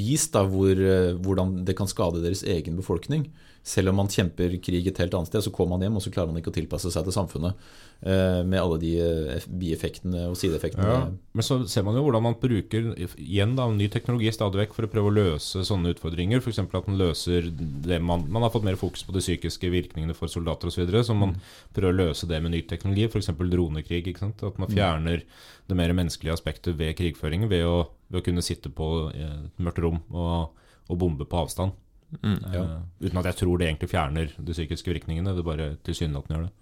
[0.00, 3.28] vist da, hvor, eh, hvordan det kan skade deres egen befolkning.
[3.66, 6.12] Selv om man kjemper krig et helt annet sted, så kommer man hjem og så
[6.14, 7.58] klarer man ikke å tilpasse seg til samfunnet.
[8.04, 10.86] eh, med alle de eh, bieffektene og sideeffektene.
[10.86, 14.76] Ja, men så ser man jo hvordan man bruker igjen da, ny teknologi stadig vekk
[14.76, 16.42] for å prøve å løse sånne utfordringer.
[16.44, 16.60] F.eks.
[16.62, 20.30] at man løser det man, man har fått mer fokus på de psykiske virkningene for
[20.30, 20.76] soldater osv.
[20.76, 21.34] Så, videre, så man
[21.74, 23.32] prøver å løse det med ny teknologi, f.eks.
[23.40, 24.04] dronekrig.
[24.12, 24.44] Ikke sant?
[24.46, 25.24] At man fjerner
[25.66, 27.80] det mer menneskelige aspektet ved krigføringen ved å,
[28.12, 30.54] ved å kunne sitte på eh, et mørkt rom og,
[30.86, 31.74] og bombe på avstand.
[32.20, 32.38] Mm.
[32.54, 32.64] ja.
[33.02, 35.34] uten at jeg tror det egentlig fjerner de psykiske virkningene.
[35.36, 36.54] Det bare tilsynelatende gjør det.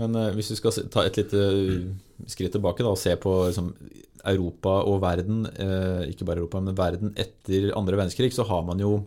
[0.00, 1.88] Men uh, hvis vi skal ta et lite eh,
[2.30, 3.72] skritt tilbake da, og se på liksom,
[4.30, 8.80] Europa og verden, uh, ikke bare Europa, men verden etter andre verdenskrig, så har man
[8.80, 9.00] jo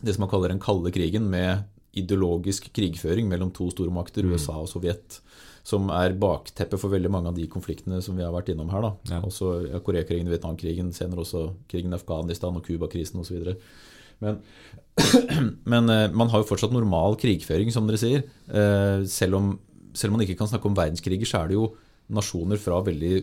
[0.00, 4.32] det som man kaller den kalde krigen, med ideologisk krigføring mellom to stormakter, Mm.
[4.32, 5.20] USA og Sovjet,
[5.62, 8.80] som er bakteppet for veldig mange av de konfliktene som vi har vært innom her.
[8.80, 8.92] da.
[9.10, 9.20] Ja.
[9.20, 13.56] Også ja, Koreakrigen, Vietnamkrigen, senere også krigen i Afghanistan og Cuba-krisen osv.
[14.20, 14.40] Men,
[15.72, 18.24] men eh, man har jo fortsatt normal krigføring, som dere sier.
[18.48, 19.52] Eh, selv, om,
[19.96, 21.70] selv om man ikke kan snakke om verdenskriger, så er det jo
[22.10, 23.20] nasjoner fra veldig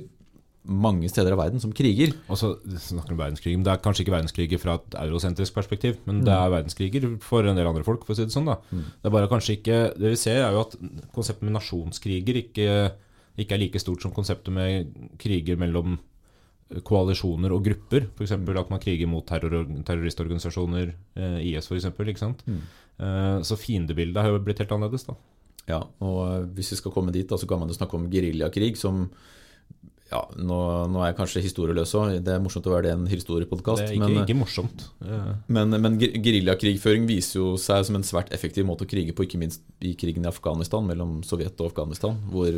[0.67, 2.11] mange steder av verden som kriger.
[2.27, 2.51] Og så
[2.89, 6.33] snakker om verdenskrig, men Det er kanskje ikke verdenskriger fra et eurosentrisk perspektiv, men det
[6.33, 8.05] er verdenskriger for en del andre folk.
[8.05, 8.59] for å si Det sånn da.
[8.71, 10.75] Det er bare kanskje ikke, det vi ser er jo at
[11.15, 12.91] konseptet med nasjonskriger ikke,
[13.37, 15.99] ikke er like stort som konseptet med kriger mellom
[16.87, 18.09] koalisjoner og grupper.
[18.17, 18.35] F.eks.
[18.35, 22.27] at man kriger mot terror, terroristorganisasjoner, eh, IS f.eks.
[22.43, 22.59] Mm.
[22.97, 25.07] Eh, så fiendebildet har jo blitt helt annerledes.
[25.07, 25.17] da.
[25.67, 28.09] Ja, og eh, hvis vi skal komme dit, da, så kan man jo snakke om
[28.11, 29.07] geriljakrig, som
[30.07, 30.57] ja, nå,
[30.87, 32.13] nå, er jeg kanskje historieløs òg.
[32.23, 33.81] Det er morsomt å være det en historiepodkast.
[33.81, 34.85] Det er ikke, men, ikke morsomt.
[35.51, 39.41] Men, men geriljakrigføring viser jo seg som en svært effektiv måte å krige på, ikke
[39.41, 42.55] minst i krigen i Afghanistan, mellom Sovjet og Afghanistan, hvor,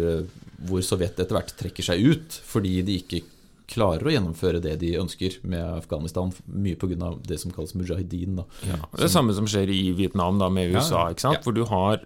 [0.70, 3.24] hvor Sovjet etter hvert trekker seg ut fordi de ikke
[3.70, 7.14] klarer å gjennomføre det de ønsker med Afghanistan, mye pga.
[7.26, 8.40] det som kalles mujahedin.
[8.42, 8.48] Da.
[8.66, 11.46] Ja, det er det samme som skjer i Vietnam da, med USA, ikke sant?
[11.46, 12.02] hvor du har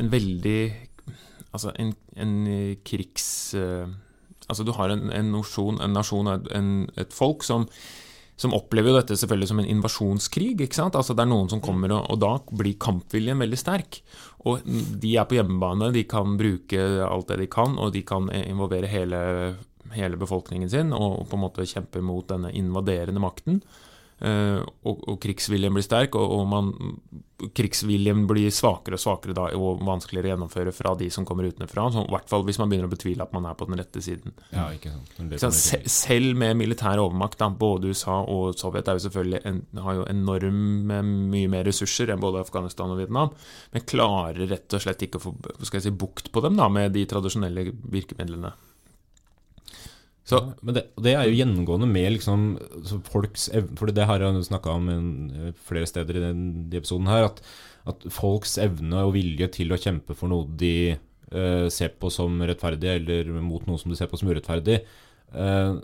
[0.00, 0.88] en veldig
[1.52, 2.36] Altså en, en
[2.80, 3.26] krigs
[3.60, 3.84] uh,
[4.48, 7.66] Altså Du har en, en nasjon, en nasjon en, et folk som,
[8.40, 10.54] som opplever jo dette selvfølgelig som en invasjonskrig.
[10.64, 10.96] ikke sant?
[10.98, 14.00] Altså Det er noen som kommer, og, og da blir kampviljen veldig sterk.
[14.48, 18.26] Og de er på hjemmebane, de kan bruke alt det de kan, og de kan
[18.42, 19.20] involvere hele,
[19.96, 23.62] hele befolkningen sin og på en måte kjemper mot denne invaderende makten.
[24.22, 26.68] Uh, og, og, krigsviljen blir sterk, og, og man,
[27.58, 31.88] krigsviljen blir svakere og svakere da, og vanskeligere å gjennomføre fra de som kommer utenfra.
[31.90, 34.04] Så, I hvert fall hvis man begynner å betvile at man er på den rette
[34.04, 34.36] siden.
[34.54, 35.34] Ja, ikke sant.
[35.42, 40.06] Så, Sel selv med militær overmakt, da, både USA og Sovjet jo en, har jo
[40.12, 43.34] enorme mye mer ressurser enn både Afghanistan og Vietnam,
[43.74, 45.34] men klarer rett og slett ikke å få
[45.64, 48.54] skal jeg si, bukt på dem da, med de tradisjonelle virkemidlene.
[50.22, 52.42] Så, men det, det, er jo gjennomgående med liksom,
[53.10, 55.06] folks evne For det har jeg snakka om en,
[55.66, 57.26] flere steder i den, de episoden her.
[57.26, 57.42] At,
[57.90, 60.94] at, folks evne og vilje til å kjempe for noe de
[61.34, 64.84] uh, ser på som rettferdig, eller mot noe som de ser på som urettferdig,
[65.34, 65.80] uh,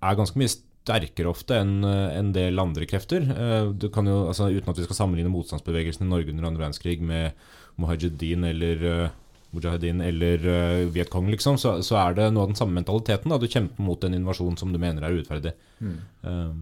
[0.00, 3.24] er ganske mye sterkere ofte enn en del andre krefter.
[3.32, 6.66] Uh, du kan jo, altså, Uten at vi skal sammenligne motstandsbevegelsen i Norge under andre
[6.66, 7.32] verdenskrig med
[7.80, 9.08] Mohajedin eller
[9.54, 13.32] Mujahedin eller uh, Vietcong, liksom, så, så, er det noe av den samme mentaliteten.
[13.32, 13.38] Da.
[13.40, 15.54] Du kjemper mot en invasjon som du mener er urettferdig.
[15.80, 15.96] Mm.
[16.26, 16.60] Um,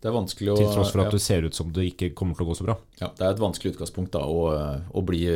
[0.00, 1.18] det er vanskelig å Til tross for at ja.
[1.18, 2.78] du ser ut som det ikke kommer til å gå så bra.
[3.02, 4.46] Ja, Det er et vanskelig utgangspunkt da, å,
[4.96, 5.26] å bli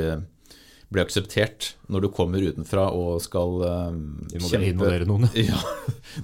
[0.95, 5.27] bli akseptert når du kommer utenfra og skal um, kjempe Involvere noen.
[5.39, 5.59] ja,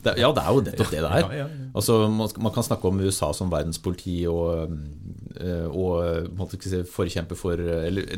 [0.04, 1.28] det, ja, det er jo nettopp det det er.
[1.40, 5.29] Ja, altså, man, man, kan snakke om USA som verdenspoliti og, eh,
[5.70, 8.08] og si, forkjemper for eller,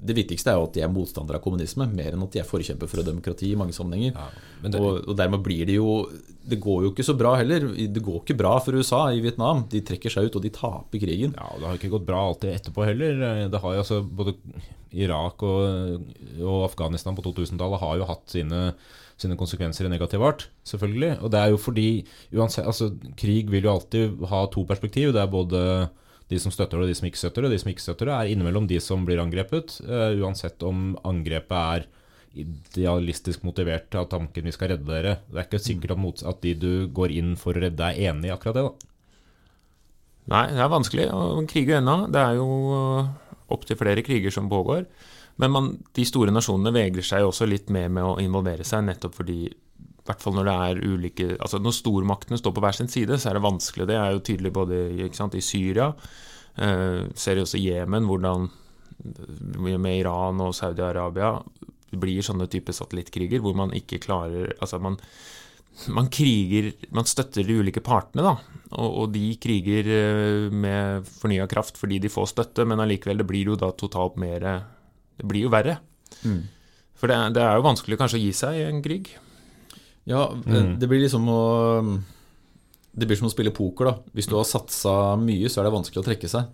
[0.00, 2.48] Det viktigste er jo at de er motstandere av kommunisme, mer enn at de er
[2.48, 4.16] forkjemper for demokrati i mange sammenhenger.
[4.64, 5.98] Det, og, og dermed blir det jo
[6.44, 7.64] det går jo ikke så bra heller.
[7.72, 9.64] Det går ikke bra for USA i Vietnam.
[9.70, 11.32] De trekker seg ut, og de taper krigen.
[11.36, 13.48] Ja, og Det har ikke gått bra alltid etterpå heller.
[13.48, 14.36] Det har jo altså Både
[14.94, 16.04] Irak og,
[16.38, 18.60] og Afghanistan på 2000-tallet har jo hatt sine,
[19.20, 21.16] sine konsekvenser i negativ art, selvfølgelig.
[21.24, 21.88] Og det er jo fordi
[22.36, 25.14] uansett, altså, Krig vil jo alltid ha to perspektiv.
[25.16, 25.64] Det er både
[26.34, 27.52] de som støtter det, og de som ikke støtter det.
[27.54, 31.54] De som ikke støtter det, er innimellom de som blir angrepet, uh, uansett om angrepet
[31.60, 31.86] er
[32.34, 35.18] idealistisk motivert av tanken vi skal redde dere.
[35.30, 38.30] Det er ikke sikkert at, at de du går inn for å redde, er enig
[38.30, 38.66] i akkurat det.
[38.66, 38.90] da.
[40.34, 41.98] Nei, det er vanskelig å krige ennå.
[42.12, 43.12] Det er jo uh,
[43.54, 44.86] opptil flere kriger som pågår.
[45.42, 49.16] Men man, de store nasjonene vegrer seg også litt mer med å involvere seg, nettopp
[49.18, 49.48] fordi
[50.04, 53.16] i hvert fall når det er ulike altså Når stormaktene står på hver sin side,
[53.16, 53.86] så er det vanskelig.
[53.88, 54.80] Det er jo tydelig både
[55.16, 55.86] sant, i Syria,
[56.60, 58.50] eh, ser også i Jemen, hvordan
[59.64, 61.32] med Iran og Saudi-Arabia
[61.98, 64.96] blir sånne type satellittkriger hvor man ikke klarer Altså man,
[65.94, 68.36] man kriger Man støtter de ulike partene, da.
[68.76, 73.30] Og, og de kriger eh, med fornya kraft fordi de får støtte, men allikevel, det
[73.32, 74.44] blir jo da totalt mer
[75.16, 75.78] Det blir jo verre.
[76.28, 76.42] Mm.
[76.94, 79.14] For det, det, er jo vanskelig kanskje å gi seg i en krig.
[80.08, 80.74] Ja, mm.
[80.80, 81.40] det blir liksom å
[82.94, 83.88] det blir som å spille poker.
[83.88, 86.52] da Hvis du har satsa mye, så er det vanskelig å trekke seg.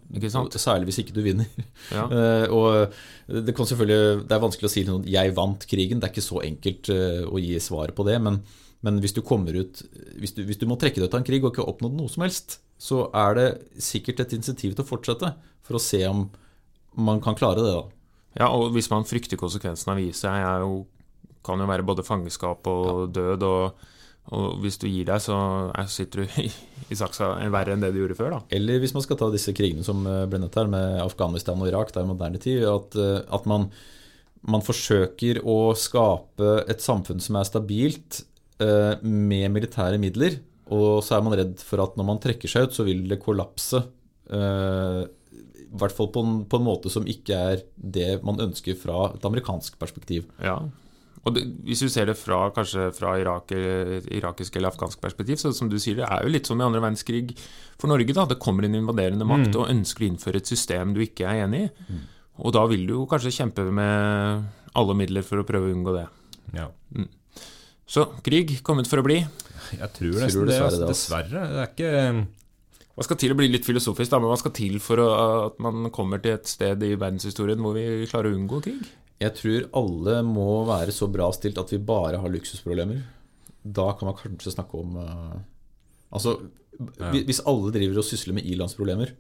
[0.57, 1.51] Særlig hvis ikke du vinner.
[1.90, 2.05] Ja.
[2.07, 6.01] uh, og det, kan selvfølgelig, det er vanskelig å si noe 'jeg vant krigen'.
[6.01, 8.16] Det er ikke så enkelt å gi svaret på det.
[8.22, 8.40] Men,
[8.80, 9.82] men hvis du kommer ut
[10.16, 11.96] hvis du, hvis du, må trekke deg ut av en krig og ikke har oppnådd
[11.98, 15.34] noe som helst, så er det sikkert et insentiv til å fortsette,
[15.66, 16.30] for å se om
[16.96, 17.74] man kan klare det.
[17.74, 20.86] da Ja, og hvis man frykter konsekvensen av å gi seg, jo,
[21.47, 23.49] kan jo være både fangeskap og død.
[23.49, 23.88] og
[24.30, 25.36] og hvis du gir deg, så
[25.91, 26.49] sitter du i,
[26.93, 28.36] i saksa verre enn det du gjorde før.
[28.36, 28.41] da.
[28.55, 31.70] Eller hvis man skal ta disse krigene som eh, ble nevnt her, med Afghanistan og
[31.70, 33.70] Irak, det er moderne tid, at, eh, at man,
[34.47, 38.22] man, forsøker å skape et samfunn som er stabilt
[38.62, 40.38] eh, med militære midler.
[40.70, 43.18] Og så er man redd for at når man trekker seg ut, så vil det
[43.24, 43.82] kollapse.
[44.30, 45.01] Eh,
[45.64, 49.09] I hvert fall på en, på en måte som ikke er det man ønsker fra
[49.16, 50.30] et amerikansk perspektiv.
[50.38, 50.61] Ja,
[51.20, 55.52] og det, Hvis du ser det fra kanskje fra Irak, irakisk eller afghansk perspektiv, så
[55.52, 57.34] som du sier, det er jo litt som i andre verdenskrig
[57.80, 58.14] for Norge.
[58.16, 59.58] da, Det kommer en invaderende makt mm.
[59.60, 61.70] og ønsker å innføre et system du ikke er enig i.
[61.90, 62.00] Mm.
[62.40, 64.48] Og da vil du jo kanskje kjempe med
[64.80, 66.06] alle midler for å prøve å unngå det.
[66.56, 66.70] Ja.
[66.96, 67.10] Mm.
[67.90, 69.20] Så krig kommet for å bli.
[69.76, 70.56] Jeg tror nesten det.
[70.56, 70.92] dessverre Altså, det, altså.
[70.94, 71.48] dessverre.
[71.50, 72.39] Det er ikke
[73.01, 75.07] Hva skal til å bli litt filosofisk, da, men hva skal til for å,
[75.46, 78.82] at man kommer til et sted i verdenshistorien hvor vi klarer å unngå krig?
[79.24, 83.01] Jeg tror alle må være så bra stilt at vi bare har luksusproblemer.
[83.64, 85.38] Da kan man kanskje snakke om uh,
[86.12, 86.34] Altså,
[86.76, 87.11] ja.
[87.14, 89.14] hvis alle driver og sysler med i-landsproblemer,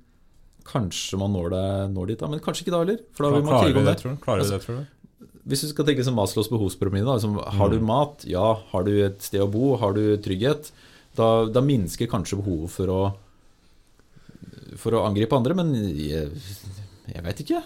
[0.68, 1.64] kanskje man når, det,
[1.94, 3.00] når dit da, men kanskje ikke da heller.
[3.16, 4.20] For da vil man krige om det, tror du?
[4.26, 5.30] Klarer Altså, det, tror du?
[5.48, 8.28] Hvis du skal tenke som Maslows behovspyramide, da, liksom, har du mat?
[8.28, 8.44] Ja.
[8.74, 9.72] Har du et sted å bo?
[9.80, 10.68] Har du trygghet?
[11.16, 13.00] Da, da minsker kanskje behovet for å
[14.78, 16.30] For å angripe andre, men jeg,
[17.10, 17.62] jeg veit ikke.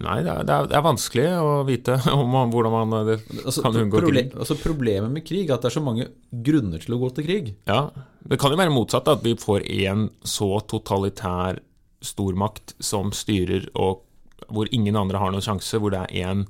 [0.00, 3.74] Nei, det er, det er, vanskelig å vite om man, hvordan man eh, Altså, kan
[3.80, 4.36] unngå proble- krig.
[4.38, 7.26] altså, problemet med krig er at det er så mange grunner til å gå til
[7.26, 7.50] krig.
[7.68, 7.80] Ja,
[8.22, 11.58] Det kan jo være motsatt, at vi får en så totalitær
[12.06, 14.06] stormakt som styrer, og
[14.48, 16.46] hvor ingen andre har noen sjanse, hvor det er én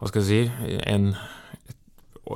[0.00, 1.12] Hva skal jeg si en,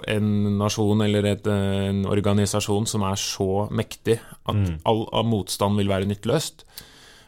[0.09, 4.79] en nasjon eller et, en organisasjon som er så mektig at Mm.
[4.85, 6.65] all av motstand vil være nytteløst.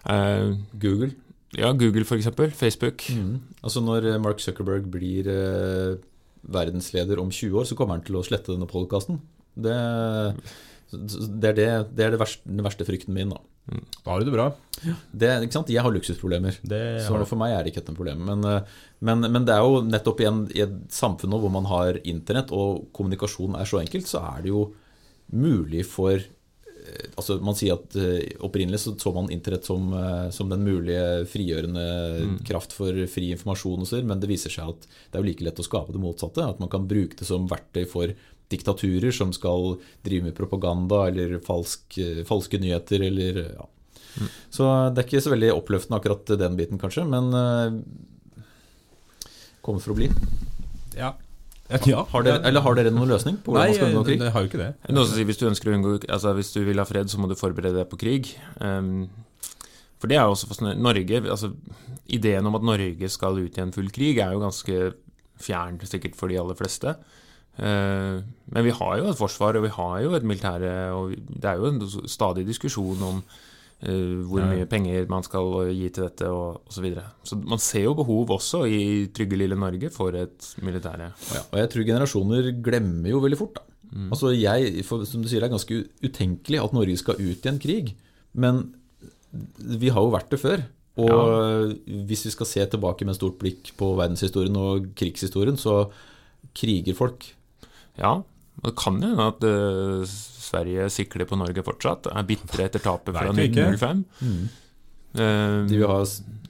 [0.08, 1.10] Uh, Google.
[1.56, 2.28] ja, Google f.eks.
[2.56, 3.02] Facebook.
[3.62, 5.96] Altså Når eh, Mark Zuckerberg blir uh,
[6.42, 9.20] verdensleder om 20 år, så kommer han til å slette denne podkasten.
[9.58, 9.74] Det,
[10.90, 13.34] det er, det, det er det verste, den verste frykten min.
[13.34, 13.40] da
[14.04, 14.48] Da har du det bra.
[15.12, 15.72] det, ikke sant?
[15.72, 16.56] Jeg har luksusproblemer.
[16.62, 18.24] Det Så har for meg er det ikke et problem.
[18.24, 21.68] Men, eh, men, men det er jo nettopp i, en, i et samfunn hvor man
[21.68, 24.64] har internett og kommunikasjon er så enkelt, så er det jo
[25.36, 29.92] mulig for eh, Altså Man sier at eh, opprinnelig så, så man internett som,
[30.32, 31.84] som den mulige frigjørende
[32.48, 35.68] kraft for fri informasjon, men det viser seg at det er jo like lett å
[35.68, 36.48] skape det motsatte.
[36.48, 38.16] At man kan bruke det som verktøy for
[38.52, 39.76] diktaturer som skal
[40.06, 43.68] drive med propaganda eller falsk, eh, falske nyheter eller ja.
[44.50, 48.44] Så det er ikke så veldig oppløftende akkurat den biten, kanskje, men uh,
[49.62, 50.08] kommer for å bli.
[50.96, 51.12] Ja.
[51.86, 52.02] ja.
[52.10, 54.18] Har dere, eller har dere noen løsning på hvordan Nei, man skal unngå krig?
[54.18, 54.26] krig?
[54.26, 54.70] jeg har jo ikke det.
[54.88, 57.20] Noen som sier hvis du ønsker å unngå Altså hvis du vil ha fred, så
[57.20, 58.32] må du forberede deg på krig.
[58.58, 59.06] Um,
[59.98, 60.86] for det er jo også fascinerende.
[60.86, 61.52] Norge, altså
[62.08, 64.92] Ideen om at Norge skal ut i en full krig, er jo ganske
[65.38, 66.96] fjern sikkert for de aller fleste.
[67.58, 68.22] Uh,
[68.54, 71.58] men vi har jo et forsvar, og vi har jo et militære, og det er
[71.58, 76.62] jo en stadig diskusjon om uh, hvor mye penger man skal gi til dette, og
[76.62, 76.76] osv.
[76.76, 77.06] Så, videre.
[77.26, 78.80] så man ser jo behov også i
[79.14, 81.10] trygge lille Norge for et militære.
[81.34, 83.58] Ja, og jeg tror generasjoner glemmer jo veldig fort.
[83.58, 83.66] Da.
[84.12, 87.50] Altså jeg, for, Som du sier, det er ganske utenkelig at Norge skal ut i
[87.50, 87.94] en krig.
[88.32, 88.66] Men
[89.58, 90.62] vi har jo vært det før.
[90.98, 95.86] Og hvis vi skal se tilbake med stort blikk på verdenshistorien og krigshistorien, så
[96.58, 97.28] kriger folk.
[97.98, 98.14] Ja,
[98.64, 102.06] det kan jo hende at uh, Sverige sikler på Norge fortsatt.
[102.10, 103.68] Er bitre etter tapet fra Vet vi ikke.
[103.74, 104.48] 1905.
[105.18, 105.98] Eh, De vil ha,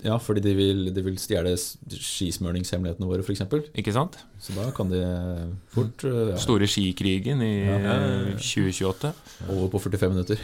[0.05, 3.43] ja, fordi de vil, de vil stjele skismøringshemmelighetene våre, f.eks.
[3.79, 4.19] ikke sant?
[4.43, 5.03] Så da kan de
[5.75, 7.79] fort uh, ja, Store skikrigen i Ja.
[7.79, 9.13] eh, 2028.
[9.49, 10.43] over på 45 minutter.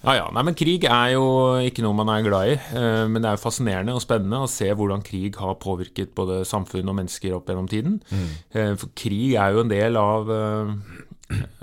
[0.00, 0.30] Ja, ja.
[0.32, 1.24] Nei, men krig er jo
[1.60, 2.54] ikke noe man er glad i.
[2.78, 6.40] eh, Men det er jo fascinerende og spennende å se hvordan krig har påvirket både
[6.48, 8.00] samfunn og mennesker opp gjennom tiden.
[8.08, 8.76] Mm.
[8.80, 10.72] For krig er jo en del av eh,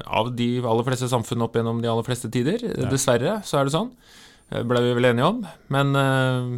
[0.06, 2.62] av de aller fleste samfunn opp gjennom de aller fleste tider.
[2.92, 3.90] Dessverre så er det sånn.
[4.48, 5.42] Ble vi vel enige om.
[5.74, 6.54] Men eh,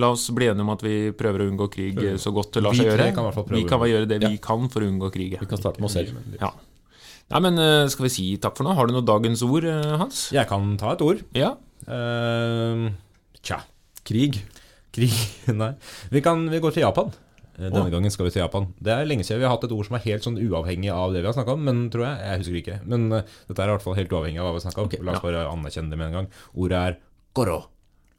[0.00, 2.64] la oss bli enige om at vi prøver å unngå krig eh, så godt det
[2.64, 3.10] lar Vi seg gjøre.
[3.12, 3.14] gjøre.
[3.36, 5.36] kan vi kan gjøre det vi kan for å unngå krig.
[5.38, 6.16] Vi kan starte med oss selv.
[6.40, 6.50] Ja.
[7.30, 8.74] Nei, men eh, skal vi si takk for nå?
[8.74, 10.28] Har du noe dagens ord, eh, Hans?
[10.34, 11.20] Jeg kan ta et ord.
[11.36, 11.52] Ja.
[11.86, 12.90] Uh,
[13.38, 13.60] tja.
[14.06, 14.40] Krig.
[14.94, 15.14] Krig
[15.60, 15.70] Nei.
[16.10, 17.12] Vi, kan, vi går til Japan.
[17.60, 17.92] Denne Å.
[17.92, 18.70] gangen skal vi til Japan.
[18.82, 21.14] Det er lenge siden vi har hatt et ord som er helt sånn uavhengig av
[21.14, 22.26] det vi har snakka om, men tror jeg.
[22.26, 22.78] Jeg husker ikke.
[22.90, 24.90] Men uh, dette er i hvert fall helt uavhengig av hva vi snakka om.
[24.90, 26.30] Okay, La oss bare anerkjenne det med en gang.
[26.58, 27.00] Ordet er
[27.38, 27.60] goro.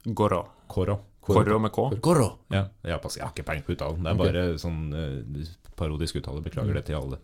[0.08, 0.44] Goro.
[0.72, 1.02] Koro.
[1.22, 1.84] Koro med K.
[2.02, 2.28] Korro.
[2.50, 4.02] Ja, jeg, har jeg har ikke peiling på uttalen.
[4.02, 6.42] Det er bare sånn eh, parodisk uttale.
[6.42, 7.20] Beklager det til alle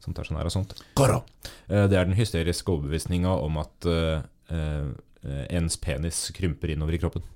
[0.00, 0.76] som tar sånn her og sånt.
[0.96, 1.24] Goro.
[1.68, 4.86] Eh, det er den hysteriske overbevisninga om at eh,
[5.50, 7.26] ens penis krymper innover i kroppen.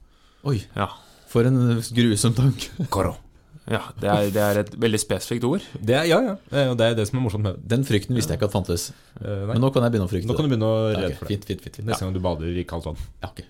[0.46, 0.88] Oi, Ja.
[1.28, 2.70] for en grusom tanke.
[2.94, 3.16] Goro.
[3.64, 5.64] Ja det, er, det er et veldig spesifikt ord.
[5.80, 6.34] Det er, ja, ja.
[6.68, 7.64] Og det er det som er morsomt med det.
[7.72, 8.90] Den frykten visste jeg ikke at fantes.
[9.22, 9.54] Nei.
[9.54, 11.24] Men nå kan jeg begynne å frykte Nå kan du begynne å redde okay, for
[11.24, 11.32] det.
[11.32, 13.00] Fint, fint, fint, Neste Neste gang du bader i kaldt vann.
[13.24, 13.40] Ja, ok.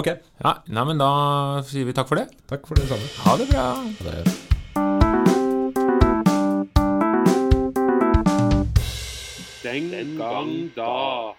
[0.00, 0.08] Ok,
[0.44, 1.10] Ja, nei, men da
[1.68, 2.28] sier vi takk for det.
[2.48, 3.08] takk for det samme.
[3.26, 3.66] Ha det bra.
[3.76, 4.48] Ha Det
[9.68, 11.38] Den gang da.